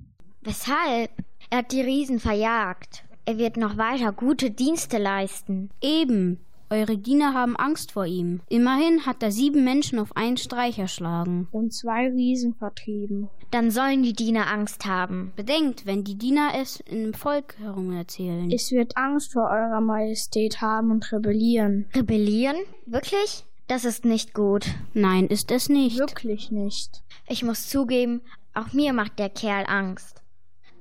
Weshalb? 0.42 1.10
Er 1.50 1.58
hat 1.58 1.72
die 1.72 1.80
Riesen 1.80 2.20
verjagt. 2.20 3.04
Er 3.24 3.38
wird 3.38 3.56
noch 3.56 3.76
weiter 3.76 4.12
gute 4.12 4.50
Dienste 4.50 4.98
leisten. 4.98 5.70
Eben. 5.80 6.43
Eure 6.74 6.98
Diener 6.98 7.34
haben 7.34 7.54
Angst 7.54 7.92
vor 7.92 8.04
ihm. 8.04 8.40
Immerhin 8.48 9.06
hat 9.06 9.22
er 9.22 9.30
sieben 9.30 9.62
Menschen 9.62 10.00
auf 10.00 10.16
einen 10.16 10.36
Streich 10.36 10.76
erschlagen. 10.76 11.46
Und 11.52 11.72
zwei 11.72 12.08
Riesen 12.08 12.52
vertrieben. 12.52 13.28
Dann 13.52 13.70
sollen 13.70 14.02
die 14.02 14.12
Diener 14.12 14.48
Angst 14.48 14.84
haben. 14.84 15.32
Bedenkt, 15.36 15.86
wenn 15.86 16.02
die 16.02 16.18
Diener 16.18 16.50
es 16.60 16.80
im 16.80 17.14
Volk 17.14 17.54
herumerzählen. 17.60 18.50
Es 18.50 18.72
wird 18.72 18.96
Angst 18.96 19.34
vor 19.34 19.44
eurer 19.44 19.80
Majestät 19.80 20.60
haben 20.60 20.90
und 20.90 21.12
rebellieren. 21.12 21.86
Rebellieren? 21.94 22.56
Wirklich? 22.86 23.44
Das 23.68 23.84
ist 23.84 24.04
nicht 24.04 24.34
gut. 24.34 24.66
Nein, 24.94 25.28
ist 25.28 25.52
es 25.52 25.68
nicht. 25.68 26.00
Wirklich 26.00 26.50
nicht. 26.50 27.04
Ich 27.28 27.44
muss 27.44 27.68
zugeben, 27.68 28.20
auch 28.52 28.72
mir 28.72 28.92
macht 28.92 29.20
der 29.20 29.30
Kerl 29.30 29.64
Angst. 29.68 30.22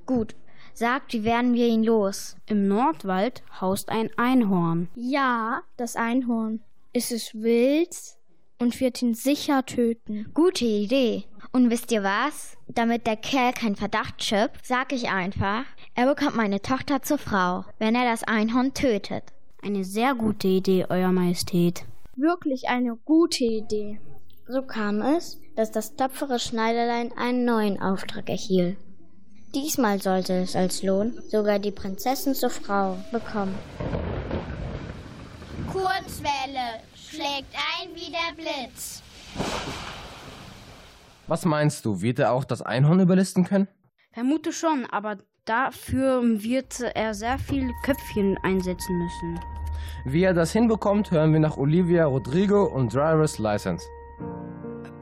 Gut, 0.06 0.34
sagt, 0.76 1.12
wie 1.12 1.24
werden 1.24 1.54
wir 1.54 1.66
ihn 1.66 1.84
los? 1.84 2.36
Im 2.46 2.68
Nordwald 2.68 3.42
haust 3.60 3.88
ein 3.88 4.10
Einhorn. 4.16 4.88
Ja, 4.94 5.62
das 5.76 5.96
Einhorn. 5.96 6.60
Es 6.92 7.10
ist 7.10 7.34
wild 7.34 7.96
und 8.58 8.80
wird 8.80 9.02
ihn 9.02 9.14
sicher 9.14 9.64
töten. 9.66 10.30
Gute 10.34 10.64
Idee. 10.64 11.24
Und 11.52 11.70
wisst 11.70 11.92
ihr 11.92 12.02
was? 12.02 12.56
Damit 12.68 13.06
der 13.06 13.16
Kerl 13.16 13.52
keinen 13.52 13.76
Verdacht 13.76 14.22
schöpft, 14.22 14.66
sag 14.66 14.92
ich 14.92 15.08
einfach, 15.10 15.64
er 15.94 16.12
bekommt 16.12 16.36
meine 16.36 16.60
Tochter 16.60 17.02
zur 17.02 17.18
Frau, 17.18 17.64
wenn 17.78 17.94
er 17.94 18.04
das 18.10 18.24
Einhorn 18.24 18.74
tötet. 18.74 19.24
Eine 19.62 19.84
sehr 19.84 20.14
gute 20.14 20.48
Idee, 20.48 20.86
Euer 20.88 21.12
Majestät. 21.12 21.84
Wirklich 22.16 22.68
eine 22.68 22.96
gute 23.04 23.44
Idee. 23.44 24.00
So 24.46 24.62
kam 24.62 25.00
es, 25.00 25.40
dass 25.56 25.70
das 25.70 25.96
tapfere 25.96 26.38
Schneiderlein 26.38 27.12
einen 27.16 27.44
neuen 27.44 27.80
Auftrag 27.80 28.28
erhielt. 28.28 28.76
Diesmal 29.54 30.00
sollte 30.00 30.34
es 30.34 30.56
als 30.56 30.82
Lohn 30.82 31.18
sogar 31.28 31.58
die 31.58 31.70
Prinzessin 31.70 32.34
zur 32.34 32.50
Frau 32.50 32.96
bekommen. 33.12 33.54
Kurzwelle 35.70 36.80
schlägt 36.94 37.54
ein 37.54 37.94
wie 37.94 38.10
der 38.10 38.34
Blitz. 38.34 39.02
Was 41.26 41.44
meinst 41.44 41.84
du, 41.84 42.00
wird 42.02 42.18
er 42.18 42.32
auch 42.32 42.44
das 42.44 42.62
Einhorn 42.62 43.00
überlisten 43.00 43.44
können? 43.44 43.68
Vermute 44.12 44.52
schon, 44.52 44.86
aber 44.90 45.18
Dafür 45.44 46.22
wird 46.42 46.80
er 46.94 47.12
sehr 47.12 47.38
viel 47.38 47.70
Köpfchen 47.82 48.38
einsetzen 48.42 48.96
müssen. 48.96 49.40
Wie 50.06 50.22
er 50.22 50.32
das 50.32 50.52
hinbekommt, 50.52 51.10
hören 51.10 51.34
wir 51.34 51.40
nach 51.40 51.58
Olivia 51.58 52.06
Rodrigo 52.06 52.64
und 52.64 52.94
Driver's 52.94 53.38
License. 53.38 53.84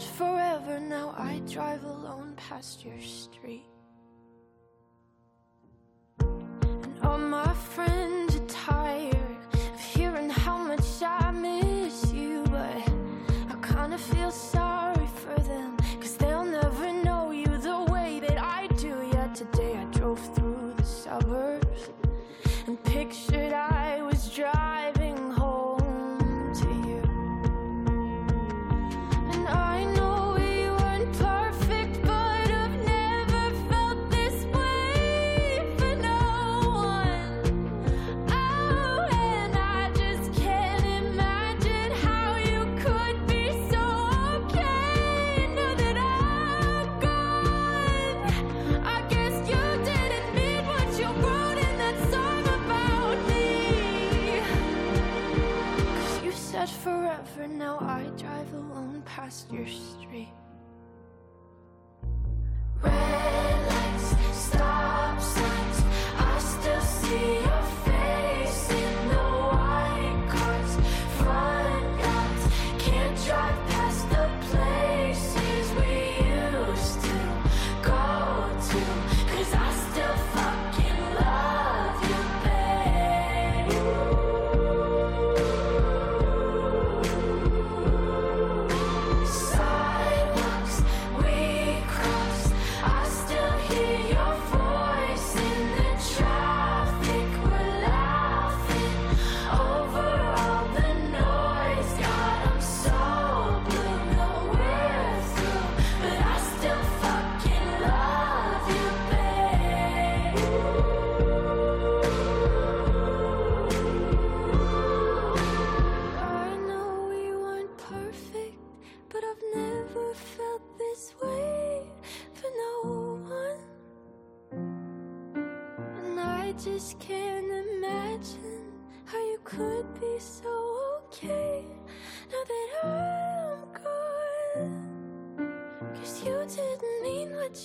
said 0.00 0.02
forever, 0.02 0.80
now 0.80 1.14
I 1.16 1.40
drive 1.48 1.84
alone 1.84 2.34
past 2.36 2.84
your 2.84 3.00
street. 3.00 3.62
And 6.18 6.98
all 7.04 7.18
my 7.18 7.54
friends 7.54 8.34
are 8.34 8.46
tired 8.46 9.13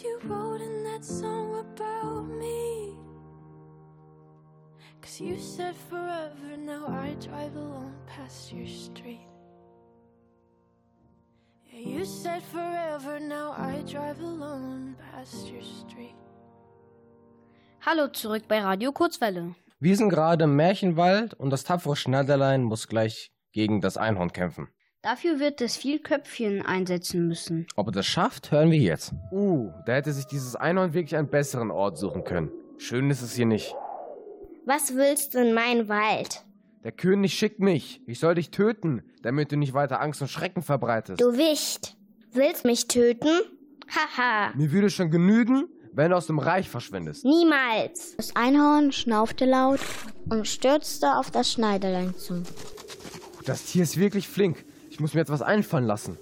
you 0.04 0.20
wrote 0.26 0.62
in 0.62 0.84
that 0.84 1.04
song 1.04 1.60
about 1.60 2.28
me. 2.40 2.96
Cause 5.02 5.20
you 5.22 5.38
said 5.38 5.76
forever, 5.90 6.58
now 6.58 6.88
I 6.88 7.16
drive 7.20 7.56
alone 7.56 7.94
past 8.08 8.54
your 8.54 8.68
street. 8.68 9.22
Yeah, 11.72 11.98
you 11.98 12.06
said 12.06 12.42
forever, 12.44 13.20
now 13.20 13.52
I 13.58 13.82
drive 13.92 14.22
alone 14.22 14.96
past 15.12 15.52
your 15.52 15.64
street. 15.64 16.16
Hallo 17.82 18.08
zurück 18.08 18.44
bei 18.48 18.60
Radio 18.60 18.92
Kurzwelle. 18.92 19.56
Wir 19.80 19.96
sind 19.96 20.10
gerade 20.10 20.44
im 20.44 20.56
Märchenwald 20.56 21.34
und 21.34 21.50
das 21.50 21.64
tapfere 21.64 21.96
Schneiderlein 21.96 22.64
muss 22.64 22.88
gleich 22.88 23.32
gegen 23.54 23.82
das 23.82 23.98
Einhorn 23.98 24.34
kämpfen. 24.34 24.68
Dafür 25.02 25.40
wird 25.40 25.62
es 25.62 25.78
viel 25.78 26.00
Köpfchen 26.00 26.62
einsetzen 26.62 27.26
müssen. 27.28 27.68
Ob 27.78 27.88
er 27.88 27.92
das 27.94 28.06
schafft, 28.06 28.52
hören 28.52 28.70
wir 28.70 28.80
jetzt. 28.80 29.14
Uh, 29.32 29.72
da 29.86 29.94
hätte 29.94 30.12
sich 30.12 30.26
dieses 30.26 30.58
Einhorn 30.58 30.94
wirklich 30.94 31.16
einen 31.16 31.30
besseren 31.30 31.72
Ort 31.72 31.98
suchen 31.98 32.26
können. 32.26 32.52
Schön 32.78 33.10
ist 33.10 33.22
es 33.22 33.34
hier 33.34 33.46
nicht. 33.46 33.74
Was 34.66 34.96
willst 34.96 35.36
du 35.36 35.40
in 35.40 35.54
meinen 35.54 35.88
Wald? 35.88 36.44
Der 36.84 36.92
König 36.92 37.34
schickt 37.34 37.62
mich. 37.62 38.02
Ich 38.08 38.20
soll 38.20 38.36
dich 38.36 38.52
töten, 38.52 39.02
damit 39.22 39.54
du 39.54 39.58
nicht 39.58 39.74
weiter 39.74 40.02
Angst 40.02 40.22
und 40.22 40.28
Schrecken 40.28 40.62
verbreitest. 40.64 41.22
Du 41.22 41.38
Wicht, 41.38 41.96
willst 42.34 42.66
mich 42.66 42.88
töten? 42.88 43.30
Haha, 43.90 44.52
Mir 44.56 44.72
würde 44.74 44.90
schon 44.90 45.12
genügen, 45.12 45.70
wenn 45.94 46.12
du 46.12 46.18
aus 46.18 46.28
dem 46.28 46.40
Reich 46.40 46.70
verschwindest. 46.70 47.24
niemals. 47.24 48.18
Das 48.18 48.36
Einhorn 48.36 48.92
schnaufte 48.92 49.46
laut 49.46 49.80
und 50.30 50.46
stürzte 50.46 51.16
auf 51.16 51.32
das 51.32 51.54
Schneiderlein 51.54 52.14
zu. 52.16 52.44
Das 53.46 53.64
Tier 53.64 53.84
ist 53.84 53.98
wirklich 53.98 54.28
flink. 54.28 54.66
Ich 55.00 55.02
muss 55.02 55.14
mir 55.14 55.22
etwas 55.22 55.42
einfallen 55.42 55.86
lassen. 55.86 56.18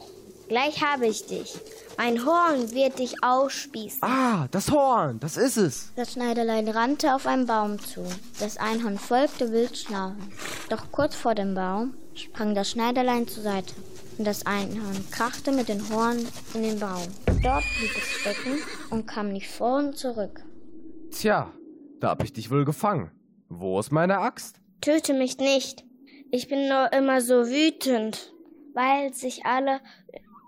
Gleich 0.49 0.83
habe 0.83 1.07
ich 1.07 1.25
dich. 1.25 1.59
Mein 1.97 2.23
Horn 2.23 2.71
wird 2.73 2.99
dich 2.99 3.23
ausspießen. 3.23 4.03
Ah, 4.03 4.47
das 4.51 4.69
Horn, 4.69 5.19
das 5.19 5.35
ist 5.35 5.57
es. 5.57 5.91
Das 5.95 6.13
Schneiderlein 6.13 6.67
rannte 6.67 7.15
auf 7.15 7.25
einen 7.25 7.47
Baum 7.47 7.79
zu. 7.79 8.05
Das 8.39 8.57
Einhorn 8.57 8.99
folgte 8.99 9.51
wild 9.51 9.75
schnauben. 9.75 10.31
Doch 10.69 10.91
kurz 10.91 11.15
vor 11.15 11.33
dem 11.33 11.55
Baum 11.55 11.95
sprang 12.13 12.53
das 12.53 12.69
Schneiderlein 12.69 13.27
zur 13.27 13.41
Seite. 13.41 13.73
Und 14.19 14.25
das 14.25 14.45
Einhorn 14.45 15.03
krachte 15.09 15.51
mit 15.51 15.69
den 15.69 15.81
Horn 15.89 16.19
in 16.53 16.61
den 16.61 16.79
Baum. 16.79 17.01
Dort 17.41 17.63
blieb 17.79 17.97
es 17.97 18.07
stecken 18.21 18.59
und 18.91 19.07
kam 19.07 19.29
nicht 19.29 19.49
vor 19.49 19.79
und 19.79 19.97
zurück. 19.97 20.43
Tja, 21.09 21.51
da 21.99 22.09
hab 22.09 22.23
ich 22.23 22.31
dich 22.31 22.51
wohl 22.51 22.63
gefangen. 22.63 23.09
Wo 23.49 23.79
ist 23.79 23.91
meine 23.91 24.19
Axt? 24.19 24.61
Töte 24.81 25.15
mich 25.15 25.39
nicht. 25.39 25.83
Ich 26.29 26.47
bin 26.47 26.69
nur 26.69 26.93
immer 26.93 27.21
so 27.21 27.47
wütend, 27.47 28.33
weil 28.77 29.11
sich 29.13 29.43
alle 29.43 29.81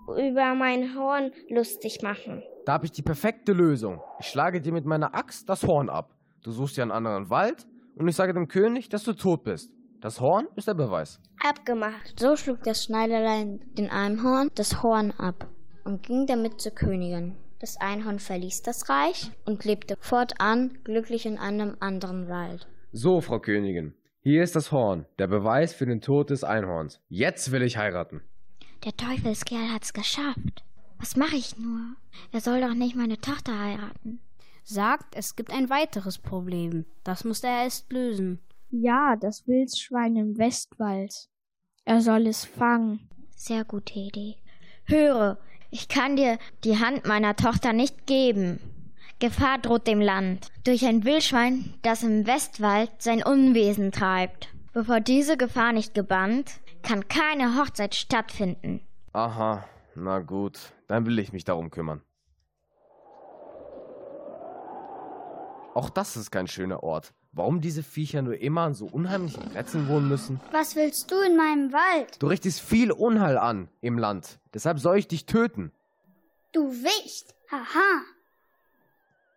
über 0.06 0.54
mein 0.54 0.94
Horn 0.96 1.32
lustig 1.48 2.00
machen. 2.02 2.42
Da 2.64 2.74
habe 2.74 2.86
ich 2.86 2.92
die 2.92 3.02
perfekte 3.02 3.52
Lösung. 3.52 4.00
Ich 4.20 4.26
schlage 4.26 4.60
dir 4.60 4.72
mit 4.72 4.84
meiner 4.84 5.14
Axt 5.14 5.48
das 5.48 5.64
Horn 5.64 5.90
ab. 5.90 6.14
Du 6.42 6.52
suchst 6.52 6.76
dir 6.76 6.82
einen 6.82 6.92
anderen 6.92 7.28
Wald 7.28 7.66
und 7.96 8.06
ich 8.06 8.14
sage 8.14 8.32
dem 8.32 8.46
König, 8.46 8.88
dass 8.88 9.02
du 9.02 9.14
tot 9.14 9.42
bist. 9.42 9.72
Das 10.00 10.20
Horn 10.20 10.46
ist 10.54 10.68
der 10.68 10.74
Beweis. 10.74 11.20
Abgemacht. 11.44 12.18
So 12.18 12.36
schlug 12.36 12.62
das 12.62 12.84
Schneiderlein 12.84 13.60
den 13.76 13.90
Einhorn 13.90 14.50
das 14.54 14.82
Horn 14.82 15.10
ab 15.10 15.48
und 15.84 16.04
ging 16.04 16.26
damit 16.26 16.60
zur 16.60 16.72
Königin. 16.72 17.36
Das 17.58 17.78
Einhorn 17.78 18.20
verließ 18.20 18.62
das 18.62 18.88
Reich 18.88 19.32
und 19.44 19.64
lebte 19.64 19.96
fortan 20.00 20.78
glücklich 20.84 21.26
in 21.26 21.36
einem 21.36 21.76
anderen 21.80 22.28
Wald. 22.28 22.68
So, 22.92 23.20
Frau 23.20 23.38
Königin, 23.40 23.92
hier 24.22 24.42
ist 24.42 24.54
das 24.54 24.70
Horn, 24.70 25.06
der 25.18 25.28
Beweis 25.28 25.72
für 25.72 25.86
den 25.86 26.02
Tod 26.02 26.28
des 26.28 26.44
Einhorns. 26.44 27.00
Jetzt 27.08 27.52
will 27.52 27.62
ich 27.62 27.78
heiraten. 27.78 28.20
Der 28.84 28.94
Teufelskerl 28.94 29.72
hat's 29.72 29.92
geschafft. 29.94 30.62
Was 30.98 31.16
mache 31.16 31.36
ich 31.36 31.56
nur? 31.56 31.96
Er 32.30 32.40
soll 32.40 32.60
doch 32.60 32.74
nicht 32.74 32.94
meine 32.96 33.18
Tochter 33.18 33.58
heiraten. 33.58 34.20
Sagt, 34.62 35.16
es 35.16 35.36
gibt 35.36 35.50
ein 35.50 35.70
weiteres 35.70 36.18
Problem. 36.18 36.84
Das 37.02 37.24
muss 37.24 37.42
er 37.42 37.64
erst 37.64 37.90
lösen. 37.90 38.40
Ja, 38.70 39.16
das 39.16 39.46
Wildschwein 39.48 40.16
im 40.16 40.36
Westwald. 40.36 41.28
Er 41.86 42.02
soll 42.02 42.26
es 42.26 42.44
fangen. 42.44 43.08
Sehr 43.34 43.64
gute 43.64 43.98
Idee. 43.98 44.36
Höre, 44.84 45.38
ich 45.70 45.88
kann 45.88 46.16
dir 46.16 46.38
die 46.64 46.78
Hand 46.78 47.06
meiner 47.06 47.36
Tochter 47.36 47.72
nicht 47.72 48.06
geben. 48.06 48.60
Gefahr 49.20 49.58
droht 49.58 49.86
dem 49.86 50.00
Land 50.00 50.48
durch 50.64 50.86
ein 50.86 51.04
Wildschwein, 51.04 51.74
das 51.82 52.02
im 52.02 52.26
Westwald 52.26 52.90
sein 52.98 53.22
Unwesen 53.22 53.92
treibt. 53.92 54.48
Bevor 54.72 55.00
diese 55.00 55.36
Gefahr 55.36 55.74
nicht 55.74 55.92
gebannt, 55.92 56.52
kann 56.82 57.06
keine 57.06 57.58
Hochzeit 57.58 57.94
stattfinden. 57.94 58.80
Aha, 59.12 59.62
na 59.94 60.20
gut, 60.20 60.72
dann 60.86 61.04
will 61.04 61.18
ich 61.18 61.34
mich 61.34 61.44
darum 61.44 61.70
kümmern. 61.70 62.00
Auch 65.74 65.90
das 65.90 66.16
ist 66.16 66.30
kein 66.30 66.46
schöner 66.46 66.82
Ort. 66.82 67.12
Warum 67.32 67.60
diese 67.60 67.82
Viecher 67.82 68.22
nur 68.22 68.38
immer 68.40 68.62
an 68.62 68.74
so 68.74 68.86
unheimlichen 68.86 69.50
Plätzen 69.50 69.86
wohnen 69.88 70.08
müssen? 70.08 70.40
Was 70.50 70.76
willst 70.76 71.10
du 71.10 71.20
in 71.20 71.36
meinem 71.36 71.74
Wald? 71.74 72.22
Du 72.22 72.26
richtest 72.26 72.62
viel 72.62 72.90
Unheil 72.90 73.36
an 73.36 73.68
im 73.82 73.98
Land. 73.98 74.40
Deshalb 74.54 74.78
soll 74.78 74.96
ich 74.96 75.08
dich 75.08 75.26
töten. 75.26 75.72
Du 76.52 76.72
Wicht! 76.72 77.34
Haha! 77.52 78.02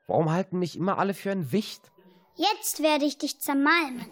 Warum 0.07 0.31
halten 0.31 0.59
mich 0.59 0.75
immer 0.75 0.97
alle 0.97 1.13
für 1.13 1.31
ein 1.31 1.51
Wicht? 1.51 1.91
Jetzt 2.35 2.81
werde 2.81 3.05
ich 3.05 3.17
dich 3.17 3.39
zermalmen. 3.39 4.05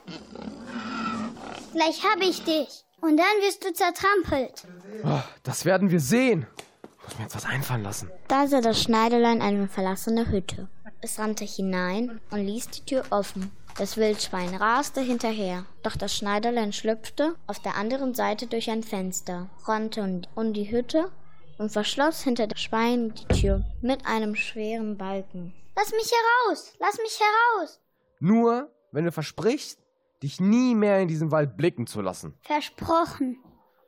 Gleich 1.73 2.03
habe 2.03 2.23
ich 2.23 2.43
dich. 2.43 2.85
Und 3.01 3.17
dann 3.17 3.25
wirst 3.41 3.65
du 3.65 3.73
zertrampelt. 3.73 4.67
Oh, 5.03 5.21
das 5.43 5.65
werden 5.65 5.89
wir 5.89 5.99
sehen. 5.99 6.45
Ich 6.83 7.03
muss 7.03 7.17
mir 7.17 7.23
jetzt 7.23 7.35
was 7.35 7.45
einfallen 7.45 7.83
lassen. 7.83 8.11
Da 8.27 8.47
sah 8.47 8.61
das 8.61 8.81
Schneiderlein 8.81 9.41
eine 9.41 9.67
verlassene 9.67 10.29
Hütte. 10.29 10.69
Es 11.01 11.17
rannte 11.17 11.45
hinein 11.45 12.21
und 12.29 12.45
ließ 12.45 12.69
die 12.69 12.85
Tür 12.85 13.03
offen. 13.09 13.51
Das 13.77 13.97
Wildschwein 13.97 14.53
raste 14.53 15.01
hinterher, 15.01 15.65
doch 15.81 15.95
das 15.95 16.15
Schneiderlein 16.15 16.73
schlüpfte 16.73 17.35
auf 17.47 17.59
der 17.59 17.75
anderen 17.75 18.13
Seite 18.13 18.45
durch 18.45 18.69
ein 18.69 18.83
Fenster, 18.83 19.49
rannte 19.65 20.21
um 20.35 20.53
die 20.53 20.69
Hütte 20.69 21.09
und 21.57 21.71
verschloss 21.71 22.21
hinter 22.21 22.47
dem 22.47 22.57
Schwein 22.57 23.13
die 23.15 23.41
Tür 23.41 23.65
mit 23.81 24.05
einem 24.05 24.35
schweren 24.35 24.97
Balken. 24.97 25.53
Lass 25.75 25.91
mich 25.91 26.11
heraus! 26.11 26.73
Lass 26.79 26.97
mich 26.97 27.19
heraus! 27.19 27.79
Nur, 28.19 28.71
wenn 28.91 29.05
du 29.05 29.11
versprichst, 29.11 29.79
dich 30.21 30.39
nie 30.39 30.75
mehr 30.75 30.99
in 30.99 31.07
diesen 31.07 31.31
Wald 31.31 31.57
blicken 31.57 31.87
zu 31.87 32.01
lassen. 32.01 32.37
Versprochen. 32.41 33.41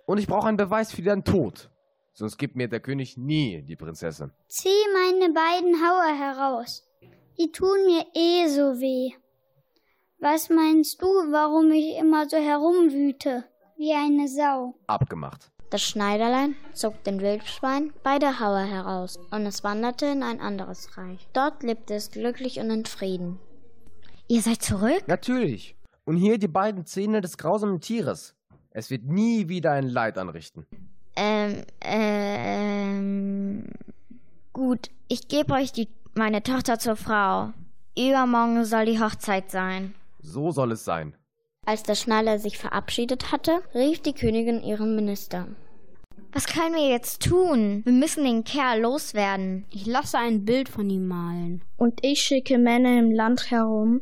Und 0.05 0.17
ich 0.17 0.27
brauche 0.27 0.47
einen 0.47 0.57
Beweis 0.57 0.91
für 0.91 1.01
deinen 1.01 1.23
Tod. 1.23 1.69
Sonst 2.13 2.37
gibt 2.37 2.55
mir 2.55 2.67
der 2.67 2.79
König 2.79 3.17
nie 3.17 3.61
die 3.63 3.75
Prinzessin. 3.75 4.31
Zieh 4.47 4.69
meine 4.93 5.33
beiden 5.33 5.75
Hauer 5.81 6.15
heraus. 6.15 6.87
Die 7.37 7.51
tun 7.51 7.85
mir 7.85 8.05
eh 8.13 8.47
so 8.47 8.79
weh. 8.79 9.13
Was 10.19 10.49
meinst 10.49 11.01
du, 11.01 11.07
warum 11.07 11.71
ich 11.71 11.97
immer 11.97 12.29
so 12.29 12.37
herumwüte? 12.37 13.45
Wie 13.77 13.93
eine 13.93 14.27
Sau. 14.27 14.75
Abgemacht. 14.87 15.51
Das 15.73 15.81
Schneiderlein 15.81 16.53
zog 16.73 17.03
den 17.03 17.19
Wildschwein 17.19 17.93
bei 18.03 18.19
der 18.19 18.39
Haue 18.39 18.63
heraus 18.63 19.17
und 19.31 19.47
es 19.47 19.63
wanderte 19.63 20.05
in 20.05 20.21
ein 20.21 20.39
anderes 20.39 20.99
Reich. 20.99 21.27
Dort 21.33 21.63
lebte 21.63 21.95
es 21.95 22.11
glücklich 22.11 22.59
und 22.59 22.69
in 22.69 22.85
Frieden. 22.85 23.39
Ihr 24.27 24.43
seid 24.43 24.61
zurück? 24.61 25.03
Natürlich. 25.07 25.75
Und 26.05 26.17
hier 26.17 26.37
die 26.37 26.47
beiden 26.47 26.85
Zähne 26.85 27.21
des 27.21 27.39
grausamen 27.39 27.81
Tieres. 27.81 28.35
Es 28.69 28.91
wird 28.91 29.05
nie 29.05 29.49
wieder 29.49 29.71
ein 29.71 29.87
Leid 29.87 30.19
anrichten. 30.19 30.67
Ähm, 31.15 31.63
ähm. 31.81 33.65
Gut, 34.53 34.91
ich 35.07 35.27
gebe 35.27 35.55
euch 35.55 35.71
die, 35.71 35.89
meine 36.13 36.43
Tochter 36.43 36.77
zur 36.77 36.97
Frau. 36.97 37.51
Übermorgen 37.97 38.63
soll 38.65 38.85
die 38.85 38.99
Hochzeit 38.99 39.49
sein. 39.49 39.95
So 40.19 40.51
soll 40.51 40.73
es 40.73 40.85
sein. 40.85 41.15
Als 41.65 41.83
der 41.83 41.95
Schneider 41.95 42.39
sich 42.39 42.57
verabschiedet 42.57 43.31
hatte, 43.31 43.61
rief 43.73 44.01
die 44.01 44.13
Königin 44.13 44.61
ihren 44.63 44.95
Minister. 44.95 45.47
Was 46.33 46.47
können 46.47 46.75
wir 46.75 46.89
jetzt 46.89 47.21
tun? 47.21 47.83
Wir 47.85 47.93
müssen 47.93 48.23
den 48.23 48.43
Kerl 48.43 48.81
loswerden. 48.81 49.65
Ich 49.69 49.85
lasse 49.85 50.17
ein 50.17 50.45
Bild 50.45 50.67
von 50.67 50.89
ihm 50.89 51.07
malen. 51.07 51.63
Und 51.77 51.99
ich 52.03 52.21
schicke 52.21 52.57
Männer 52.57 52.97
im 52.97 53.11
Land 53.11 53.51
herum. 53.51 54.01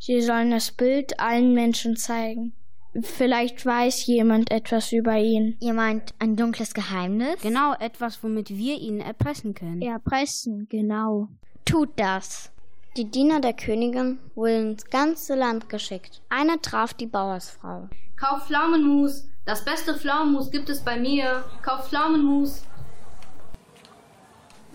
Sie 0.00 0.20
sollen 0.20 0.50
das 0.50 0.72
Bild 0.72 1.18
allen 1.20 1.54
Menschen 1.54 1.96
zeigen. 1.96 2.52
Vielleicht 3.00 3.64
weiß 3.64 4.06
jemand 4.06 4.50
etwas 4.50 4.92
über 4.92 5.16
ihn. 5.18 5.56
Ihr 5.60 5.74
meint 5.74 6.14
ein 6.18 6.36
dunkles 6.36 6.74
Geheimnis? 6.74 7.40
Genau, 7.42 7.74
etwas, 7.78 8.22
womit 8.22 8.50
wir 8.50 8.76
ihn 8.80 9.00
erpressen 9.00 9.54
können. 9.54 9.80
Erpressen, 9.82 10.66
genau. 10.68 11.28
Tut 11.64 11.90
das. 11.96 12.50
Die 12.96 13.10
Diener 13.10 13.40
der 13.40 13.52
Königin 13.52 14.18
wurden 14.34 14.72
ins 14.72 14.84
ganze 14.86 15.34
Land 15.34 15.68
geschickt. 15.68 16.20
Einer 16.28 16.60
traf 16.60 16.94
die 16.94 17.06
Bauersfrau. 17.06 17.88
Kauf 18.16 18.46
Pflaumenmus. 18.46 19.28
Das 19.44 19.64
beste 19.64 19.94
Pflaumenmus 19.94 20.50
gibt 20.50 20.68
es 20.68 20.80
bei 20.80 20.98
mir. 20.98 21.44
Kauf 21.62 21.88
Pflaumenmus. 21.88 22.62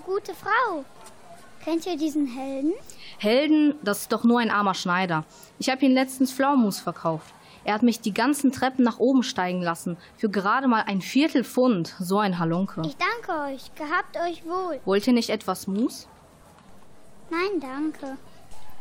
Gute 0.06 0.34
Frau. 0.34 0.86
Kennt 1.64 1.86
ihr 1.86 1.98
diesen 1.98 2.28
Helden? 2.28 2.74
Helden, 3.18 3.76
das 3.84 4.02
ist 4.02 4.12
doch 4.12 4.24
nur 4.24 4.40
ein 4.40 4.52
armer 4.52 4.74
Schneider. 4.74 5.26
Ich 5.60 5.70
habe 5.70 5.84
ihn 5.86 5.94
letztens 5.94 6.32
Pflaumenmus 6.32 6.80
verkauft. 6.80 7.34
Er 7.66 7.74
hat 7.74 7.84
mich 7.84 8.02
die 8.02 8.14
ganzen 8.14 8.52
Treppen 8.52 8.84
nach 8.84 9.00
oben 9.00 9.24
steigen 9.24 9.62
lassen. 9.62 9.98
Für 10.18 10.30
gerade 10.30 10.68
mal 10.68 10.84
ein 10.88 11.02
Viertel 11.02 11.44
Pfund. 11.44 11.96
So 12.00 12.20
ein 12.20 12.40
Halunke. 12.40 12.82
Ich 12.86 12.98
danke 12.98 13.54
euch. 13.54 13.74
Gehabt 13.76 14.18
euch 14.18 14.46
wohl. 14.46 14.80
Wollt 14.84 15.08
ihr 15.08 15.14
nicht 15.14 15.30
etwas 15.30 15.68
Mus? 15.68 16.08
Nein, 17.34 17.60
danke. 17.60 18.18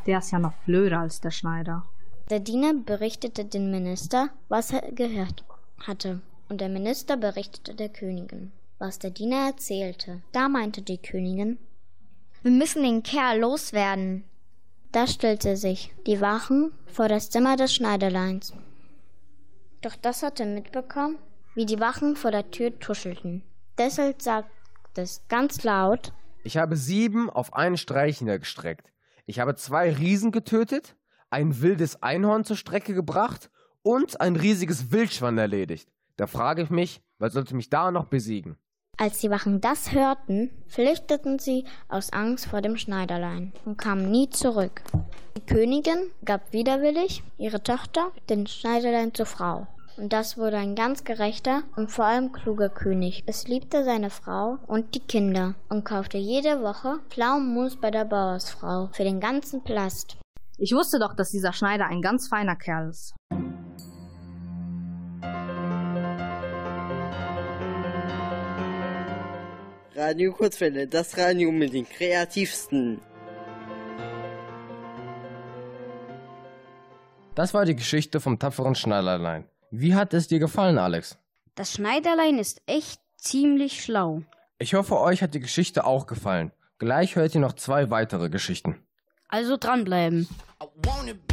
Der 0.05 0.19
ist 0.19 0.31
ja 0.31 0.37
noch 0.37 0.53
blöder 0.65 0.99
als 0.99 1.21
der 1.21 1.31
Schneider. 1.31 1.85
Der 2.29 2.39
Diener 2.39 2.73
berichtete 2.73 3.45
dem 3.45 3.71
Minister, 3.71 4.29
was 4.47 4.71
er 4.71 4.91
gehört 4.91 5.43
hatte. 5.79 6.21
Und 6.49 6.61
der 6.61 6.69
Minister 6.69 7.17
berichtete 7.17 7.73
der 7.73 7.89
Königin, 7.89 8.51
was 8.77 8.99
der 8.99 9.09
Diener 9.09 9.47
erzählte. 9.47 10.21
Da 10.33 10.49
meinte 10.49 10.83
die 10.83 10.99
Königin, 10.99 11.57
wir 12.43 12.51
müssen 12.51 12.83
den 12.83 13.01
Kerl 13.01 13.39
loswerden. 13.39 14.23
Da 14.91 15.07
stellte 15.07 15.57
sich 15.57 15.91
die 16.05 16.21
Wachen 16.21 16.73
vor 16.85 17.07
das 17.07 17.31
Zimmer 17.31 17.55
des 17.55 17.73
Schneiderleins. 17.73 18.53
Doch 19.81 19.95
das 19.95 20.21
hatte 20.21 20.45
mitbekommen, 20.45 21.17
wie 21.55 21.65
die 21.65 21.79
Wachen 21.79 22.15
vor 22.15 22.29
der 22.29 22.51
Tür 22.51 22.77
tuschelten. 22.77 23.41
Deshalb 23.79 24.21
sagte 24.21 24.51
es 24.95 25.21
ganz 25.27 25.63
laut, 25.63 26.13
Ich 26.45 26.57
habe 26.57 26.75
sieben 26.75 27.29
auf 27.29 27.53
einen 27.53 27.77
Streich 27.77 28.19
niedergestreckt. 28.19 28.91
Ich 29.25 29.39
habe 29.39 29.55
zwei 29.55 29.93
Riesen 29.93 30.31
getötet, 30.31 30.95
ein 31.29 31.61
wildes 31.61 32.03
Einhorn 32.03 32.43
zur 32.43 32.57
Strecke 32.57 32.93
gebracht 32.93 33.49
und 33.81 34.19
ein 34.19 34.35
riesiges 34.35 34.91
Wildschwein 34.91 35.37
erledigt. 35.37 35.89
Da 36.17 36.27
frage 36.27 36.61
ich 36.61 36.69
mich, 36.69 37.01
wer 37.17 37.29
sollte 37.29 37.55
mich 37.55 37.69
da 37.69 37.91
noch 37.91 38.05
besiegen? 38.05 38.57
Als 38.97 39.19
die 39.19 39.29
Wachen 39.29 39.61
das 39.61 39.93
hörten, 39.93 40.51
flüchteten 40.67 41.39
sie 41.39 41.63
aus 41.87 42.11
Angst 42.11 42.47
vor 42.47 42.61
dem 42.61 42.77
Schneiderlein 42.77 43.53
und 43.65 43.77
kamen 43.77 44.11
nie 44.11 44.29
zurück. 44.29 44.83
Die 45.37 45.45
Königin 45.45 46.11
gab 46.25 46.51
widerwillig 46.51 47.23
ihre 47.37 47.63
Tochter 47.63 48.11
den 48.29 48.45
Schneiderlein 48.45 49.13
zur 49.13 49.25
Frau. 49.25 49.67
Und 49.95 50.11
das 50.11 50.37
wurde 50.37 50.57
ein 50.57 50.75
ganz 50.75 51.03
gerechter 51.03 51.63
und 51.75 51.91
vor 51.91 52.05
allem 52.05 52.31
kluger 52.31 52.69
König. 52.69 53.23
Es 53.27 53.47
liebte 53.47 53.83
seine 53.83 54.09
Frau 54.09 54.57
und 54.65 54.95
die 54.95 54.99
Kinder 54.99 55.53
und 55.69 55.85
kaufte 55.85 56.17
jede 56.17 56.61
Woche 56.61 56.99
Pflaumenmus 57.09 57.79
bei 57.79 57.91
der 57.91 58.05
Bauersfrau 58.05 58.89
für 58.91 59.03
den 59.03 59.19
ganzen 59.19 59.63
Plast. 59.63 60.17
Ich 60.57 60.73
wusste 60.73 60.97
doch, 60.97 61.15
dass 61.15 61.29
dieser 61.29 61.53
Schneider 61.53 61.85
ein 61.85 62.01
ganz 62.01 62.27
feiner 62.27 62.55
Kerl 62.55 62.89
ist. 62.89 63.13
Radio 69.95 70.33
Kurzwelle, 70.33 70.87
das 70.87 71.17
Radio 71.17 71.51
mit 71.51 71.71
den 71.71 71.87
kreativsten. 71.87 72.99
Das 77.35 77.53
war 77.53 77.65
die 77.65 77.75
Geschichte 77.75 78.19
vom 78.19 78.39
tapferen 78.39 78.75
Schneiderlein. 78.75 79.47
Wie 79.75 79.95
hat 79.95 80.13
es 80.13 80.27
dir 80.27 80.37
gefallen, 80.37 80.77
Alex? 80.77 81.17
Das 81.55 81.73
Schneiderlein 81.73 82.37
ist 82.37 82.61
echt 82.67 83.01
ziemlich 83.17 83.83
schlau. 83.83 84.21
Ich 84.59 84.75
hoffe, 84.75 84.99
euch 84.99 85.23
hat 85.23 85.33
die 85.33 85.39
Geschichte 85.39 85.83
auch 85.83 86.05
gefallen. 86.05 86.51
Gleich 86.77 87.15
hört 87.15 87.33
ihr 87.33 87.41
noch 87.41 87.53
zwei 87.53 87.89
weitere 87.89 88.29
Geschichten. 88.29 88.75
Also 89.29 89.57
dranbleiben. 89.57 90.29
I 90.61 90.67
wanna 90.85 91.13
be 91.27 91.32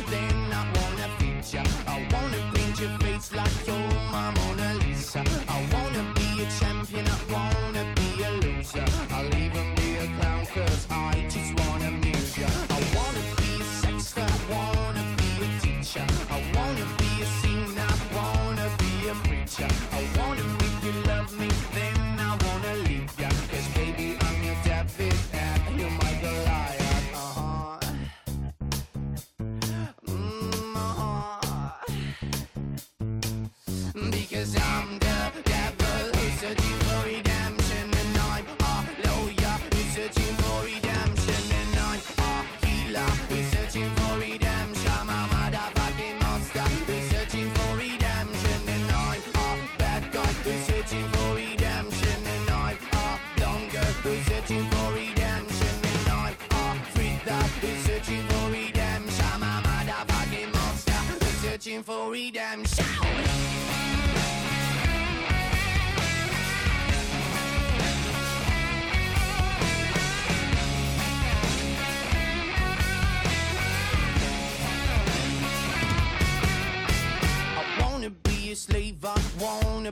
then 0.09 0.53
I 0.53 0.63
wanna 0.75 1.07
ya. 1.53 1.63
I 1.87 2.07
wanna 2.11 2.51
paint 2.53 2.79
your 2.79 2.97
face 2.99 3.33
like 3.33 3.67
your 3.67 3.77
Mona 4.11 4.73
Lisa. 4.79 5.50
Who's 61.81 61.95
for 61.95 62.11
redemption 62.11 62.85
I 77.53 77.81
wanna 77.81 78.09
be 78.09 78.51
a 78.51 78.55
slave, 78.55 79.03
I 79.05 79.21
wanna 79.39 79.91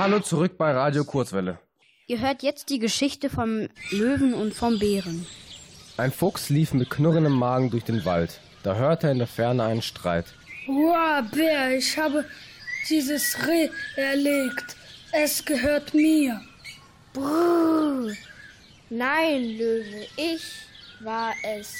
Hallo 0.00 0.18
zurück 0.18 0.56
bei 0.56 0.72
Radio 0.72 1.04
Kurzwelle. 1.04 1.58
Ihr 2.06 2.20
hört 2.20 2.42
jetzt 2.42 2.70
die 2.70 2.78
Geschichte 2.78 3.28
vom 3.28 3.68
Löwen 3.90 4.32
und 4.32 4.54
vom 4.54 4.78
Bären. 4.78 5.26
Ein 5.98 6.10
Fuchs 6.10 6.48
lief 6.48 6.72
mit 6.72 6.88
knurrendem 6.88 7.34
Magen 7.34 7.68
durch 7.68 7.84
den 7.84 8.06
Wald. 8.06 8.40
Da 8.62 8.76
hörte 8.76 9.08
er 9.08 9.12
in 9.12 9.18
der 9.18 9.26
Ferne 9.26 9.62
einen 9.62 9.82
Streit. 9.82 10.24
Wow, 10.66 11.30
Bär, 11.30 11.76
ich 11.76 11.98
habe 11.98 12.24
dieses 12.88 13.46
Reh 13.46 13.68
erlegt. 13.96 14.74
Es 15.12 15.44
gehört 15.44 15.92
mir. 15.92 16.40
Brrr. 17.12 18.16
Nein, 18.88 19.58
Löwe, 19.58 20.06
ich 20.16 20.42
war 21.00 21.34
es, 21.44 21.74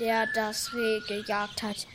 der 0.00 0.26
das 0.34 0.72
Reh 0.72 1.00
gejagt 1.08 1.62
hat. 1.62 1.86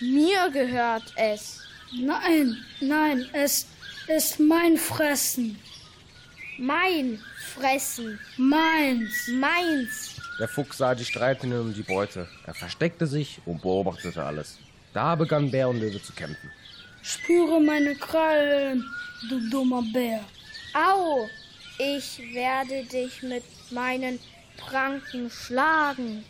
Mir 0.00 0.50
gehört 0.52 1.12
es. 1.16 1.62
Nein, 2.00 2.56
nein, 2.80 3.26
es 3.32 3.66
ist 4.08 4.38
mein 4.40 4.76
Fressen. 4.76 5.58
Mein 6.58 7.18
Fressen. 7.54 8.18
Meins. 8.36 9.28
Meins. 9.28 10.16
Der 10.38 10.48
Fuchs 10.48 10.78
sah 10.78 10.94
die 10.94 11.04
Streitenden 11.04 11.60
um 11.60 11.74
die 11.74 11.82
Beute. 11.82 12.28
Er 12.44 12.54
versteckte 12.54 13.06
sich 13.06 13.40
und 13.46 13.62
beobachtete 13.62 14.22
alles. 14.22 14.58
Da 14.92 15.14
begann 15.14 15.50
Bär 15.50 15.68
und 15.68 15.80
Löwe 15.80 16.02
zu 16.02 16.12
kämpfen. 16.12 16.50
Spüre 17.02 17.60
meine 17.60 17.94
Krallen, 17.94 18.84
du 19.28 19.50
dummer 19.50 19.82
Bär. 19.92 20.20
Au! 20.74 21.28
Ich 21.78 22.18
werde 22.32 22.84
dich 22.84 23.22
mit 23.22 23.44
meinen 23.70 24.18
Pranken 24.56 25.30
schlagen. 25.30 26.24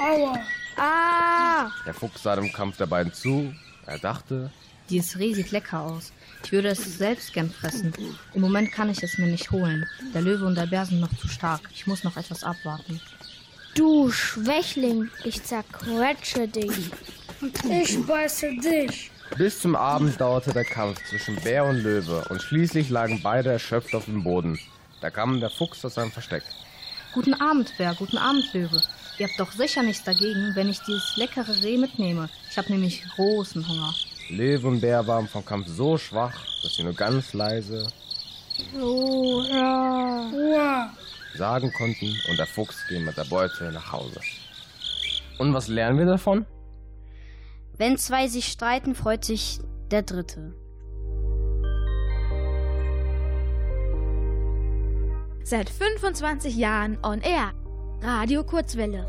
Aua. 0.00 0.38
Ah! 0.76 1.68
Der 1.86 1.94
Fuchs 1.94 2.22
sah 2.22 2.36
dem 2.36 2.52
Kampf 2.52 2.76
der 2.76 2.86
beiden 2.86 3.12
zu. 3.12 3.54
Er 3.86 3.98
dachte, 3.98 4.50
Dieses 4.90 5.18
Reh 5.18 5.32
sieht 5.34 5.50
lecker 5.52 5.80
aus. 5.80 6.12
Ich 6.44 6.52
würde 6.52 6.68
es 6.68 6.98
selbst 6.98 7.32
gern 7.32 7.50
fressen. 7.50 7.92
Im 8.34 8.40
Moment 8.40 8.72
kann 8.72 8.90
ich 8.90 9.02
es 9.02 9.16
mir 9.18 9.28
nicht 9.28 9.50
holen. 9.50 9.86
Der 10.12 10.22
Löwe 10.22 10.44
und 10.44 10.56
der 10.56 10.66
Bär 10.66 10.84
sind 10.84 11.00
noch 11.00 11.14
zu 11.16 11.28
stark. 11.28 11.60
Ich 11.72 11.86
muss 11.86 12.04
noch 12.04 12.16
etwas 12.16 12.42
abwarten. 12.44 13.00
Du 13.74 14.10
Schwächling, 14.10 15.08
ich 15.24 15.42
zerquetsche 15.42 16.46
dich. 16.48 16.90
Ich 17.70 18.04
beiße 18.06 18.54
dich. 18.56 19.10
bis 19.36 19.60
zum 19.60 19.74
Abend 19.76 20.20
dauerte 20.20 20.52
der 20.52 20.64
Kampf 20.64 21.00
zwischen 21.08 21.36
Bär 21.36 21.64
und 21.64 21.78
Löwe 21.82 22.24
und 22.28 22.42
schließlich 22.42 22.90
lagen 22.90 23.20
beide 23.22 23.50
erschöpft 23.50 23.94
auf 23.94 24.04
dem 24.04 24.22
Boden. 24.24 24.58
Da 25.00 25.10
kam 25.10 25.40
der 25.40 25.50
Fuchs 25.50 25.84
aus 25.84 25.94
seinem 25.94 26.12
Versteck. 26.12 26.42
Guten 27.12 27.34
Abend, 27.34 27.76
Bär. 27.76 27.94
Guten 27.94 28.16
Abend, 28.16 28.52
Löwe. 28.54 28.80
Ihr 29.18 29.28
habt 29.28 29.38
doch 29.38 29.52
sicher 29.52 29.82
nichts 29.82 30.02
dagegen, 30.04 30.52
wenn 30.54 30.70
ich 30.70 30.80
dieses 30.80 31.16
leckere 31.16 31.62
Reh 31.62 31.76
mitnehme. 31.76 32.30
Ich 32.50 32.56
habe 32.56 32.72
nämlich 32.72 33.04
großen 33.16 33.68
Hunger. 33.68 33.94
Löwe 34.30 34.66
und 34.66 34.80
Bär 34.80 35.06
waren 35.06 35.28
vom 35.28 35.44
Kampf 35.44 35.68
so 35.68 35.98
schwach, 35.98 36.34
dass 36.62 36.74
sie 36.74 36.84
nur 36.84 36.94
ganz 36.94 37.34
leise 37.34 37.86
Hurra. 38.72 40.30
sagen 41.34 41.72
konnten 41.72 42.16
und 42.30 42.38
der 42.38 42.46
Fuchs 42.46 42.86
ging 42.88 43.04
mit 43.04 43.16
der 43.16 43.24
Beute 43.24 43.70
nach 43.72 43.92
Hause. 43.92 44.20
Und 45.38 45.52
was 45.52 45.68
lernen 45.68 45.98
wir 45.98 46.06
davon? 46.06 46.46
Wenn 47.76 47.98
zwei 47.98 48.28
sich 48.28 48.46
streiten, 48.46 48.94
freut 48.94 49.24
sich 49.24 49.60
der 49.90 50.02
Dritte. 50.02 50.54
Seit 55.44 55.68
25 55.68 56.56
Jahren 56.56 56.98
on 57.02 57.20
air. 57.20 57.52
Radio 58.02 58.42
Kurzwelle. 58.44 59.06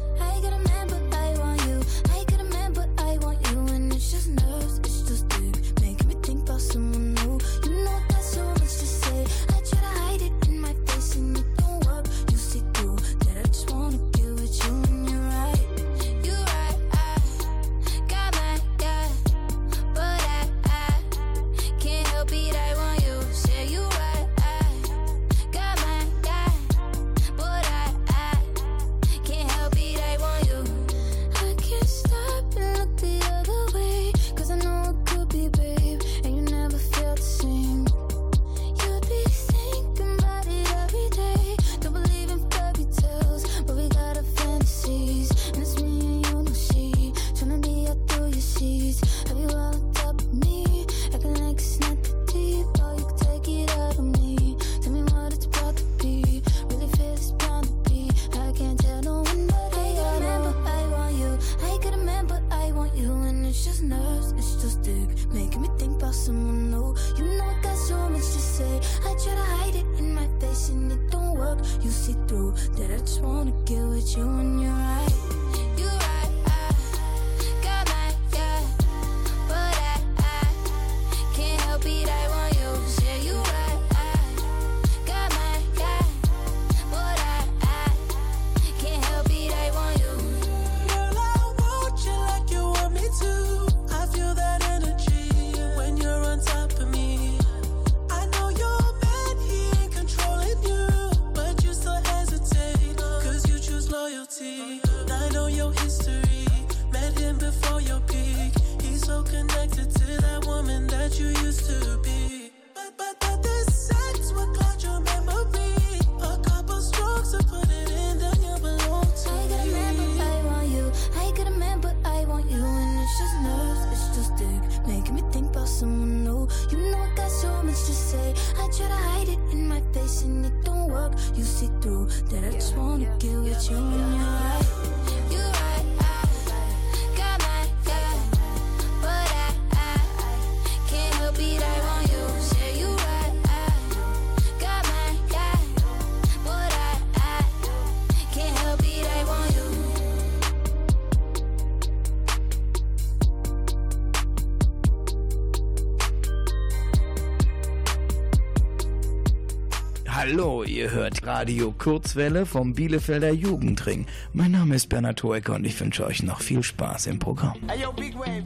Radio 161.36 161.72
Kurzwelle 161.72 162.46
vom 162.46 162.76
Bielefelder 162.76 163.34
Jugendring. 163.34 164.06
Mein 164.34 164.52
Name 164.52 164.76
ist 164.76 164.88
Bernhard 164.88 165.24
Hoeker 165.24 165.56
und 165.56 165.66
ich 165.66 165.80
wünsche 165.80 166.06
euch 166.06 166.22
noch 166.22 166.42
viel 166.42 166.62
Spaß 166.62 167.08
im 167.08 167.18
Programm. 167.18 167.56
Hey 167.68 167.82
yo, 167.82 167.92
big 167.92 168.14
wave. 168.14 168.44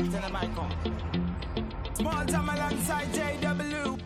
I. 0.00 0.48
Small 1.94 2.24
time 2.24 2.48
alongside 2.48 3.08
JW. 3.12 3.98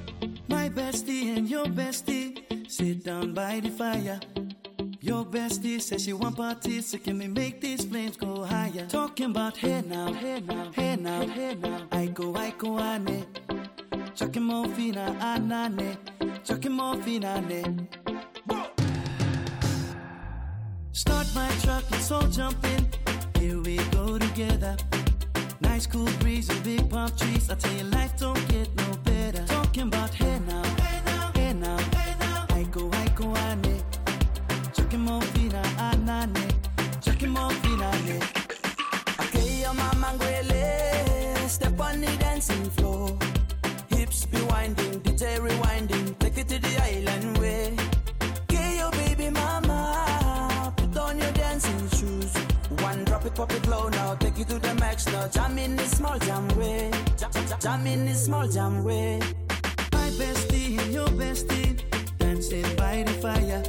My 0.49 0.69
bestie 0.69 1.37
and 1.37 1.49
your 1.49 1.69
bestie 1.69 2.35
sit 2.69 3.07
down 3.07 3.33
by 3.33 3.61
the 3.63 3.71
fire. 3.71 4.19
Your 5.01 5.25
bestie 5.25 5.81
says 5.81 6.03
she 6.03 6.13
want 6.13 6.37
parties, 6.37 6.91
so 6.91 6.99
can 6.99 7.21
we 7.21 7.29
make 7.29 7.61
these 7.61 7.85
flames 7.85 8.17
go 8.17 8.45
higher? 8.45 8.89
Talking 8.89 9.31
about 9.31 9.57
hey 9.57 9.85
now, 9.89 10.13
hey 10.13 10.41
now, 10.41 10.73
hey 10.75 10.97
now, 10.97 11.25
hey 11.25 11.55
now. 11.55 11.87
I 11.93 12.07
go, 12.07 12.35
I 12.35 12.51
go, 12.59 12.81
ane. 12.81 13.25
Chucking 14.17 14.43
more 14.43 14.67
fina, 14.75 15.15
anane. 15.21 15.97
Chucking 15.97 16.16
more 16.71 16.97
fina, 17.03 17.41
ne. 17.41 17.63
Start 20.93 21.27
my 21.35 21.49
truck, 21.63 21.85
let's 21.91 22.11
all 22.11 22.29
jump 22.29 22.65
in. 22.65 22.87
Here 23.41 23.61
we 23.61 23.77
go 23.91 24.19
together. 24.19 24.77
Nice 25.61 25.87
cool 25.87 26.09
breeze 26.21 26.49
and 26.49 26.63
big 26.63 26.89
palm 26.89 27.11
trees. 27.17 27.51
I 27.51 27.55
tell 27.55 27.73
you, 27.73 27.85
life 27.85 28.19
don't 28.19 28.49
get 28.49 28.69
no 28.77 28.97
better. 29.05 29.45
Talking 29.47 29.89
about 29.89 30.15
hey 30.15 30.39
now, 30.47 30.63
hey 30.83 31.01
now, 31.05 31.33
hey 31.35 31.53
now, 31.53 31.79
hey 31.79 32.15
now. 32.21 32.47
I 32.51 32.63
go, 32.65 32.91
I 32.93 33.09
go, 33.17 33.37
ane. 33.37 33.83
Chucking 34.75 35.01
more 35.01 35.23
fina, 35.33 35.63
anane. 35.79 36.53
Chucking 37.05 37.31
more 37.31 37.51
fina, 37.51 37.91
ne. 38.07 38.21
Okay, 39.21 39.63
your 39.63 39.75
mama. 39.75 40.13
Step 41.49 41.81
on 41.81 42.01
the 42.01 42.17
dancing 42.19 42.71
floor. 42.71 43.17
Hips 43.89 44.27
be 44.27 44.41
winding, 44.43 45.01
DJ 45.01 45.39
rewinding. 45.39 46.06
To 46.49 46.61
the 46.61 46.83
island 46.83 47.39
way. 47.39 47.77
Okay, 48.43 48.77
your 48.79 48.91
baby 48.93 49.31
mama. 49.31 50.73
Put 50.77 50.97
on 50.97 51.19
your 51.19 51.33
dancing 51.33 51.89
shoes. 51.91 52.37
One 52.83 53.05
drop 53.05 53.25
it, 53.27 53.35
pop 53.35 53.53
it 53.53 53.67
low 53.67 53.89
now. 53.89 54.15
Take 54.15 54.39
it 54.39 54.49
to 54.49 54.59
the 54.59 54.75
max 54.77 55.07
now. 55.07 55.27
Jam 55.27 55.59
in 55.59 55.75
this 55.75 55.91
small 55.97 56.19
jam 56.21 56.47
way. 56.57 56.91
Jam, 57.19 57.31
jam, 57.33 57.59
jam 57.61 57.87
in 57.87 58.07
this 58.07 58.25
small 58.27 58.47
jam 58.47 58.85
way. 58.85 59.19
My 59.93 60.09
bestie 60.19 60.93
your 60.93 61.09
bestie 61.09 61.83
dancing 62.19 62.77
by 62.77 63.03
the 63.03 63.13
fire. 63.25 63.63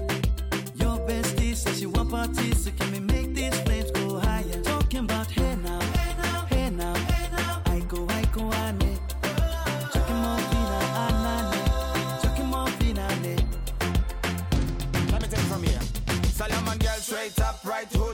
Your 0.76 0.98
bestie 1.08 1.56
says 1.56 1.80
she 1.80 1.88
want 1.88 2.12
parties, 2.12 2.64
so 2.64 2.72
can 2.78 2.92
we 2.92 3.00
make 3.00 3.34
these 3.34 3.60
flames 3.62 3.92
go 3.92 4.20
higher? 4.20 4.62
Talking 4.62 5.06
about 5.06 5.32
hey 5.32 5.56
now, 5.64 5.80
hey 5.80 6.16
now, 6.22 6.46
hey 6.50 6.70
now. 6.70 7.07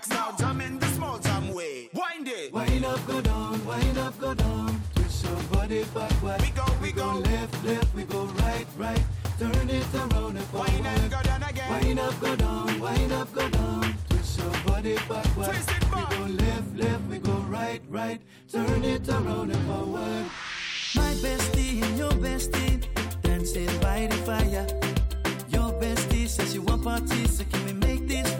It 0.00 0.04
to 0.04 0.08
the 0.08 0.14
max 0.14 0.38
now, 0.38 0.46
jump 0.46 0.62
in 0.62 0.78
the 0.78 0.86
small 0.86 1.18
jam 1.18 1.52
way 1.52 1.88
Wind 1.92 2.28
it 2.28 2.52
Wind 2.52 2.84
up, 2.84 3.06
go 3.06 3.20
down, 3.20 3.64
wind 3.64 3.98
up, 3.98 4.18
go 4.20 4.34
down. 4.34 4.80
Twist 4.94 5.24
your 5.24 5.42
body 5.52 5.84
backward. 5.94 6.40
We 6.40 6.50
go, 6.50 6.64
we 6.82 6.92
go. 6.92 7.12
left, 7.14 7.64
left, 7.64 7.94
we 7.94 8.04
go 8.04 8.24
right, 8.24 8.66
right. 8.76 9.02
Turn 9.38 9.70
it 9.70 9.94
around 9.94 10.36
and 10.36 10.46
forward. 10.46 10.70
Wind 10.70 10.86
and 10.86 11.10
go 11.10 11.22
down 11.22 11.42
again 11.42 11.70
Wind 11.70 12.00
up, 12.00 12.20
go 12.20 12.36
down, 12.36 12.80
wind 12.80 13.12
up, 13.12 13.32
go 13.32 13.48
down. 13.48 13.94
Twist 14.08 14.38
your 14.38 14.52
body 14.66 14.96
backward. 15.08 15.46
Twist 15.46 15.70
it 15.70 15.90
back. 15.90 16.10
We 16.10 16.16
go 16.16 16.24
left, 16.24 16.76
left, 16.76 17.02
we 17.10 17.18
go 17.18 17.32
right, 17.32 17.82
right. 17.88 18.20
Turn 18.50 18.84
it 18.84 19.08
around 19.08 19.50
and 19.50 19.66
forward. 19.66 20.26
My 20.94 21.14
bestie 21.22 21.82
and 21.82 21.98
your 21.98 22.12
bestie 22.12 22.86
dancing 23.22 23.80
by 23.80 24.06
the 24.06 24.16
fire. 24.16 24.66
Your 25.48 25.72
bestie 25.80 26.28
says 26.28 26.54
you 26.54 26.62
want 26.62 26.84
parties, 26.84 27.38
so 27.38 27.44
can 27.44 27.64
we 27.66 27.72
make 27.72 28.06
these 28.06 28.28
flames 28.34 28.38
go 28.38 28.38
higher? 28.38 28.39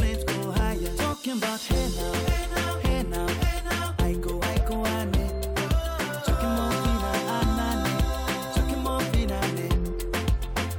Talking 1.30 1.42
about 1.44 1.60
hey 1.60 1.88
now, 1.96 2.12
hey 2.26 2.46
now, 2.56 2.78
hey 2.78 3.02
now, 3.04 3.28
hey 3.28 3.62
now. 3.62 3.94
I 3.98 4.14
go, 4.14 4.40
I 4.42 4.58
go, 4.68 4.84
ane. 4.84 5.12
Chucking 6.26 6.54
more 6.58 6.72
fina, 6.82 7.10
anane. 7.38 7.92
Chucking 8.54 8.82
more 8.82 9.00
fina, 9.12 9.40
ne. 9.54 9.68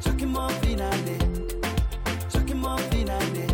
Chucking 0.04 0.28
more 0.28 0.50
fina, 0.62 0.90
ne. 1.06 1.18
Chucking 2.30 2.60
more 2.60 2.80
fina, 2.90 3.18
ne. 3.32 3.48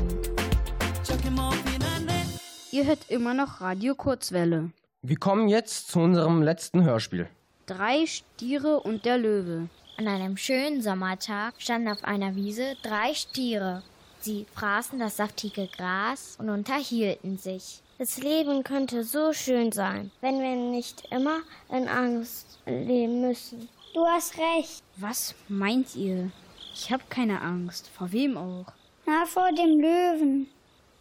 Chucking 1.06 1.36
more 1.36 1.54
fina, 1.54 2.00
ne. 2.00 2.26
Ihr 2.72 2.86
hört 2.86 3.10
immer 3.10 3.36
noch 3.36 3.62
Radio 3.62 3.94
Kurzwelle. 3.94 4.72
Wir 5.04 5.18
kommen 5.18 5.50
jetzt 5.50 5.90
zu 5.92 6.00
unserem 6.00 6.42
letzten 6.42 6.84
Hörspiel. 6.84 7.28
Drei 7.68 8.08
Stiere 8.08 8.80
und 8.80 9.06
der 9.06 9.20
Löwe. 9.20 9.70
An 9.98 10.08
einem 10.08 10.36
schönen 10.36 10.82
Sommertag 10.82 11.54
standen 11.60 11.90
auf 11.90 12.04
einer 12.04 12.36
Wiese 12.36 12.76
drei 12.82 13.14
Stiere. 13.14 13.84
Sie 14.28 14.46
fraßen 14.56 15.00
das 15.00 15.16
saftige 15.16 15.68
Gras 15.68 16.36
und 16.38 16.50
unterhielten 16.50 17.38
sich. 17.38 17.82
Das 17.98 18.18
Leben 18.18 18.62
könnte 18.66 19.06
so 19.06 19.32
schön 19.32 19.72
sein, 19.72 20.12
wenn 20.20 20.42
wir 20.42 20.54
nicht 20.54 21.08
immer 21.12 21.40
in 21.70 21.88
Angst 21.88 22.60
leben 22.66 23.22
müssen. 23.22 23.70
Du 23.94 24.06
hast 24.06 24.38
recht. 24.38 24.84
Was 24.98 25.34
meint 25.48 25.96
ihr? 25.96 26.30
Ich 26.74 26.92
habe 26.92 27.04
keine 27.08 27.40
Angst. 27.40 27.88
Vor 27.88 28.12
wem 28.12 28.36
auch? 28.36 28.66
Na, 29.06 29.26
vor 29.26 29.50
dem 29.54 29.80
Löwen. 29.80 30.48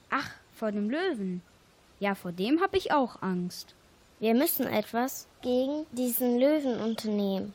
Ach, 0.09 0.31
vor 0.55 0.71
dem 0.71 0.89
Löwen. 0.89 1.43
Ja, 1.99 2.15
vor 2.15 2.31
dem 2.31 2.61
habe 2.63 2.77
ich 2.77 2.93
auch 2.93 3.23
Angst. 3.23 3.75
Wir 4.21 4.35
müssen 4.35 4.69
etwas 4.69 5.27
gegen 5.43 5.85
diesen 5.91 6.39
Löwen 6.39 6.79
unternehmen. 6.81 7.55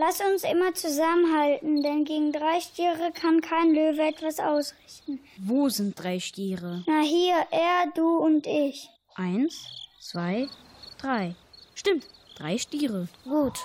Lass 0.00 0.18
uns 0.22 0.44
immer 0.44 0.72
zusammenhalten, 0.72 1.82
denn 1.82 2.06
gegen 2.06 2.32
drei 2.32 2.58
Stiere 2.60 3.12
kann 3.12 3.42
kein 3.42 3.74
Löwe 3.74 4.00
etwas 4.00 4.40
ausrichten. 4.40 5.20
Wo 5.36 5.68
sind 5.68 6.02
drei 6.02 6.18
Stiere? 6.18 6.82
Na 6.86 7.02
hier, 7.02 7.34
er, 7.50 7.92
du 7.94 8.16
und 8.16 8.46
ich. 8.46 8.88
Eins, 9.14 9.62
zwei, 10.00 10.48
drei. 10.96 11.34
Stimmt, 11.74 12.06
drei 12.34 12.56
Stiere. 12.56 13.08
Gut, 13.24 13.58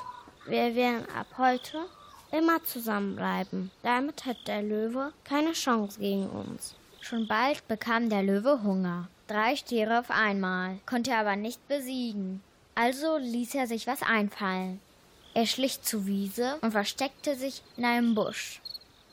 wir 0.46 0.76
werden 0.76 1.08
ab 1.18 1.28
heute 1.38 1.86
immer 2.34 2.62
zusammenbleiben. 2.66 3.72
Damit 3.82 4.26
hat 4.26 4.46
der 4.46 4.62
Löwe 4.62 5.14
keine 5.24 5.54
Chance 5.54 6.02
gegen 6.02 6.30
uns. 6.30 6.76
Schon 7.00 7.30
bald 7.30 7.66
bekam 7.70 8.10
der 8.10 8.24
Löwe 8.24 8.62
Hunger. 8.62 9.08
Drei 9.28 9.56
Stiere 9.56 10.02
auf 10.02 10.12
einmal, 10.12 10.80
konnte 10.86 11.12
er 11.12 11.20
aber 11.20 11.38
nicht 11.38 11.66
besiegen. 11.70 12.42
Also 12.76 13.16
ließ 13.20 13.56
er 13.56 13.68
sich 13.68 13.88
was 13.88 14.02
einfallen. 14.02 14.82
Er 15.36 15.46
schlich 15.46 15.82
zur 15.82 16.06
Wiese 16.06 16.58
und 16.62 16.72
versteckte 16.72 17.36
sich 17.36 17.62
in 17.76 17.84
einem 17.84 18.16
Busch. 18.16 18.62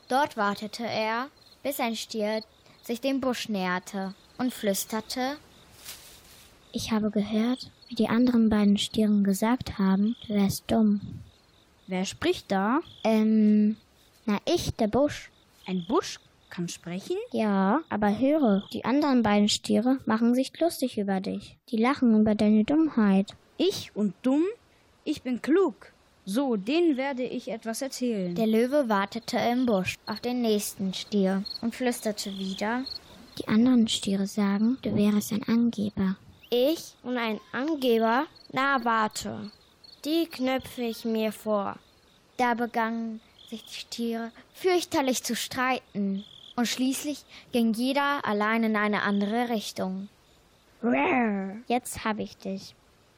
Dort 0.07 0.37
wartete 0.37 0.85
er, 0.85 1.27
bis 1.63 1.81
ein 1.81 1.97
Stier 1.97 2.41
sich 2.81 3.01
dem 3.01 3.19
Busch 3.19 3.49
näherte 3.49 4.15
und 4.37 4.53
flüsterte 4.53 5.35
Ich 6.71 6.93
habe 6.93 7.11
gehört, 7.11 7.69
wie 7.89 7.95
die 7.95 8.07
anderen 8.07 8.49
beiden 8.49 8.77
Stieren 8.77 9.25
gesagt 9.25 9.77
haben, 9.77 10.15
du 10.25 10.35
wärst 10.35 10.63
dumm. 10.67 11.01
Wer 11.87 12.05
spricht 12.05 12.49
da? 12.49 12.79
Ähm, 13.03 13.75
na 14.25 14.37
ich, 14.45 14.73
der 14.75 14.87
Busch. 14.87 15.29
Ein 15.67 15.85
Busch 15.89 16.21
kann 16.49 16.69
sprechen? 16.69 17.17
Ja, 17.33 17.81
aber 17.89 18.17
höre, 18.17 18.63
die 18.71 18.85
anderen 18.85 19.23
beiden 19.23 19.49
Stiere 19.49 19.99
machen 20.05 20.35
sich 20.35 20.57
lustig 20.57 20.97
über 20.97 21.19
dich. 21.19 21.57
Die 21.69 21.77
lachen 21.77 22.17
über 22.17 22.33
deine 22.33 22.63
Dummheit. 22.63 23.35
Ich 23.57 23.93
und 23.93 24.13
dumm? 24.21 24.45
Ich 25.03 25.21
bin 25.21 25.41
klug. 25.41 25.92
So, 26.25 26.55
denen 26.55 26.95
werde 26.95 27.23
ich 27.23 27.49
etwas 27.49 27.81
erzählen. 27.81 28.33
Der 28.35 28.47
Löwe 28.47 28.87
wartete 28.87 29.37
im 29.37 29.65
Busch 29.65 29.97
auf 30.05 30.21
den 30.21 30.41
nächsten 30.41 30.93
Stier 30.93 31.43
und 31.61 31.75
flüsterte 31.75 32.31
wieder. 32.37 32.85
Die 33.37 33.47
anderen 33.47 33.87
Stiere 33.87 34.27
sagen, 34.27 34.77
du 34.83 34.95
wärest 34.95 35.33
ein 35.33 35.43
Angeber. 35.43 36.15
Ich 36.49 36.93
und 37.03 37.17
ein 37.17 37.39
Angeber? 37.51 38.25
Na, 38.51 38.85
warte. 38.85 39.51
Die 40.05 40.27
knöpfe 40.27 40.83
ich 40.83 41.03
mir 41.03 41.31
vor. 41.31 41.77
Da 42.37 42.53
begannen 42.53 43.19
sich 43.49 43.65
die 43.65 43.73
Stiere 43.73 44.31
fürchterlich 44.53 45.23
zu 45.23 45.35
streiten. 45.35 46.23
Und 46.55 46.67
schließlich 46.67 47.25
ging 47.51 47.73
jeder 47.73 48.23
allein 48.23 48.63
in 48.63 48.75
eine 48.75 49.01
andere 49.01 49.49
Richtung. 49.49 50.07
Jetzt 51.67 52.05
hab 52.05 52.19
ich 52.19 52.37
dich. 52.37 52.75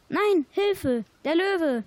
Nein, 0.10 0.46
Hilfe, 0.52 1.04
der 1.24 1.36
Löwe. 1.36 1.84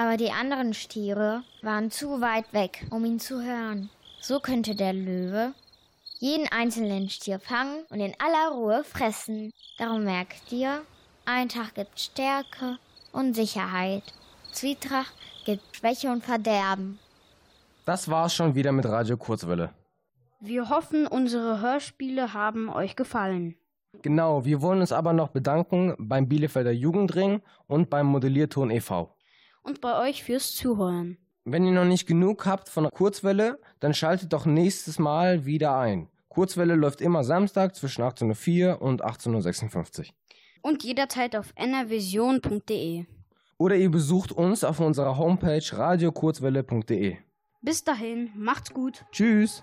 Aber 0.00 0.16
die 0.16 0.30
anderen 0.30 0.72
Stiere 0.72 1.42
waren 1.60 1.90
zu 1.90 2.22
weit 2.22 2.54
weg, 2.54 2.86
um 2.88 3.04
ihn 3.04 3.20
zu 3.20 3.42
hören. 3.42 3.90
So 4.18 4.40
könnte 4.40 4.74
der 4.74 4.94
Löwe 4.94 5.52
jeden 6.20 6.48
einzelnen 6.50 7.10
Stier 7.10 7.38
fangen 7.38 7.84
und 7.90 8.00
in 8.00 8.14
aller 8.18 8.56
Ruhe 8.56 8.82
fressen. 8.82 9.52
Darum 9.76 10.04
merkt 10.04 10.50
dir, 10.50 10.80
ein 11.26 11.50
Tag 11.50 11.74
gibt 11.74 12.00
Stärke 12.00 12.78
und 13.12 13.34
Sicherheit. 13.34 14.02
Zwietracht 14.52 15.12
gibt 15.44 15.76
Schwäche 15.76 16.10
und 16.10 16.24
Verderben. 16.24 16.98
Das 17.84 18.08
war's 18.08 18.34
schon 18.34 18.54
wieder 18.54 18.72
mit 18.72 18.86
Radio 18.86 19.18
Kurzwelle. 19.18 19.68
Wir 20.40 20.70
hoffen, 20.70 21.06
unsere 21.08 21.60
Hörspiele 21.60 22.32
haben 22.32 22.70
euch 22.70 22.96
gefallen. 22.96 23.54
Genau, 24.00 24.46
wir 24.46 24.62
wollen 24.62 24.80
uns 24.80 24.92
aber 24.92 25.12
noch 25.12 25.28
bedanken 25.28 25.94
beim 25.98 26.26
Bielefelder 26.26 26.72
Jugendring 26.72 27.42
und 27.66 27.90
beim 27.90 28.06
Modellierton 28.06 28.70
e.V. 28.70 29.14
Und 29.62 29.80
bei 29.80 30.08
euch 30.08 30.24
fürs 30.24 30.54
Zuhören. 30.54 31.18
Wenn 31.44 31.64
ihr 31.64 31.72
noch 31.72 31.84
nicht 31.84 32.06
genug 32.06 32.46
habt 32.46 32.68
von 32.68 32.88
Kurzwelle, 32.90 33.58
dann 33.80 33.94
schaltet 33.94 34.32
doch 34.32 34.46
nächstes 34.46 34.98
Mal 34.98 35.44
wieder 35.46 35.76
ein. 35.76 36.08
Kurzwelle 36.28 36.76
läuft 36.76 37.00
immer 37.00 37.24
Samstag 37.24 37.74
zwischen 37.74 38.02
18.04 38.02 38.68
Uhr 38.68 38.82
und 38.82 39.04
18.56 39.04 39.98
Uhr. 39.98 40.04
Und 40.62 40.84
jederzeit 40.84 41.34
auf 41.34 41.52
nrvision.de. 41.56 43.04
Oder 43.58 43.76
ihr 43.76 43.90
besucht 43.90 44.32
uns 44.32 44.64
auf 44.64 44.80
unserer 44.80 45.18
Homepage 45.18 45.64
radiokurzwelle.de. 45.72 47.16
Bis 47.62 47.84
dahin, 47.84 48.30
macht's 48.36 48.72
gut. 48.72 49.04
Tschüss. 49.12 49.62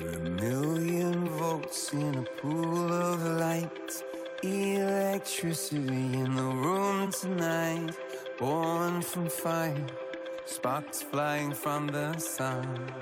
A 0.00 0.18
million 0.40 1.26
volts 1.26 1.92
in 1.92 2.14
a 2.18 2.40
pool 2.40 2.92
of 2.92 3.20
light. 3.40 4.04
Electricity 4.44 6.14
in 6.14 6.36
the 6.36 6.42
room 6.42 7.10
tonight. 7.10 7.96
Born 8.38 9.02
from 9.02 9.28
fire, 9.28 9.86
sparks 10.44 11.02
flying 11.02 11.52
from 11.52 11.88
the 11.88 12.16
sun. 12.18 12.92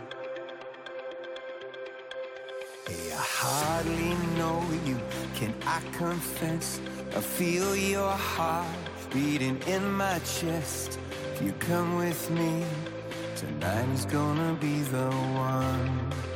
Hey, 2.89 3.13
I 3.13 3.17
hardly 3.17 4.15
know 4.39 4.65
you, 4.87 4.99
can 5.35 5.53
I 5.67 5.83
confess? 5.93 6.81
I 7.15 7.21
feel 7.21 7.77
your 7.77 8.11
heart 8.11 8.67
beating 9.13 9.61
in 9.67 9.93
my 9.93 10.19
chest. 10.21 10.99
If 11.35 11.43
you 11.43 11.53
come 11.59 11.99
with 11.99 12.31
me, 12.31 12.65
tonight 13.35 13.89
is 13.91 14.07
gonna 14.07 14.55
be 14.55 14.81
the 14.81 15.11
one. 15.11 16.36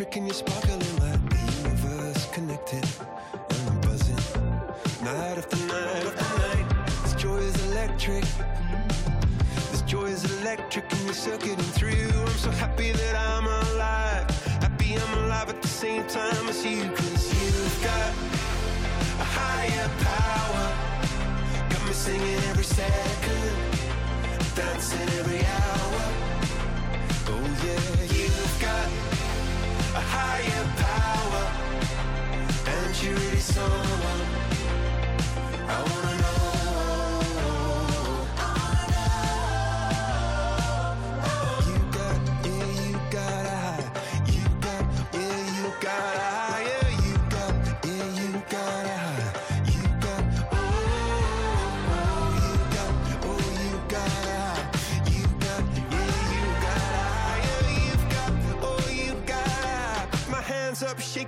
Is 0.00 0.06
electric, 0.06 0.16
and 0.16 0.26
you're 0.26 0.34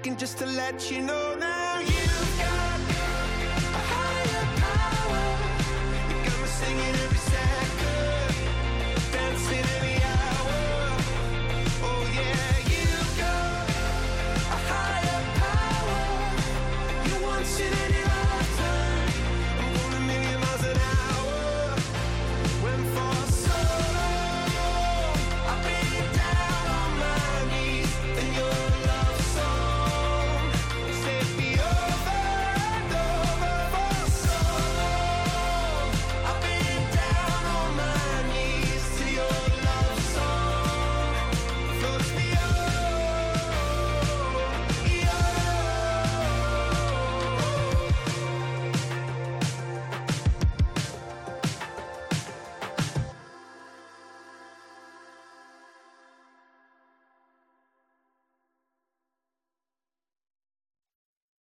thinking 0.03 0.19
just 0.19 0.39
to 0.39 0.47
let 0.47 0.91
you 0.91 1.01
know 1.01 1.37
now 1.39 1.79
you've 1.79 2.39
got 2.39 2.81
a 3.73 3.83
higher 3.93 4.45
power. 4.59 5.23
You 6.09 6.25
got 6.25 6.41
me 6.41 6.49
singing. 6.49 7.02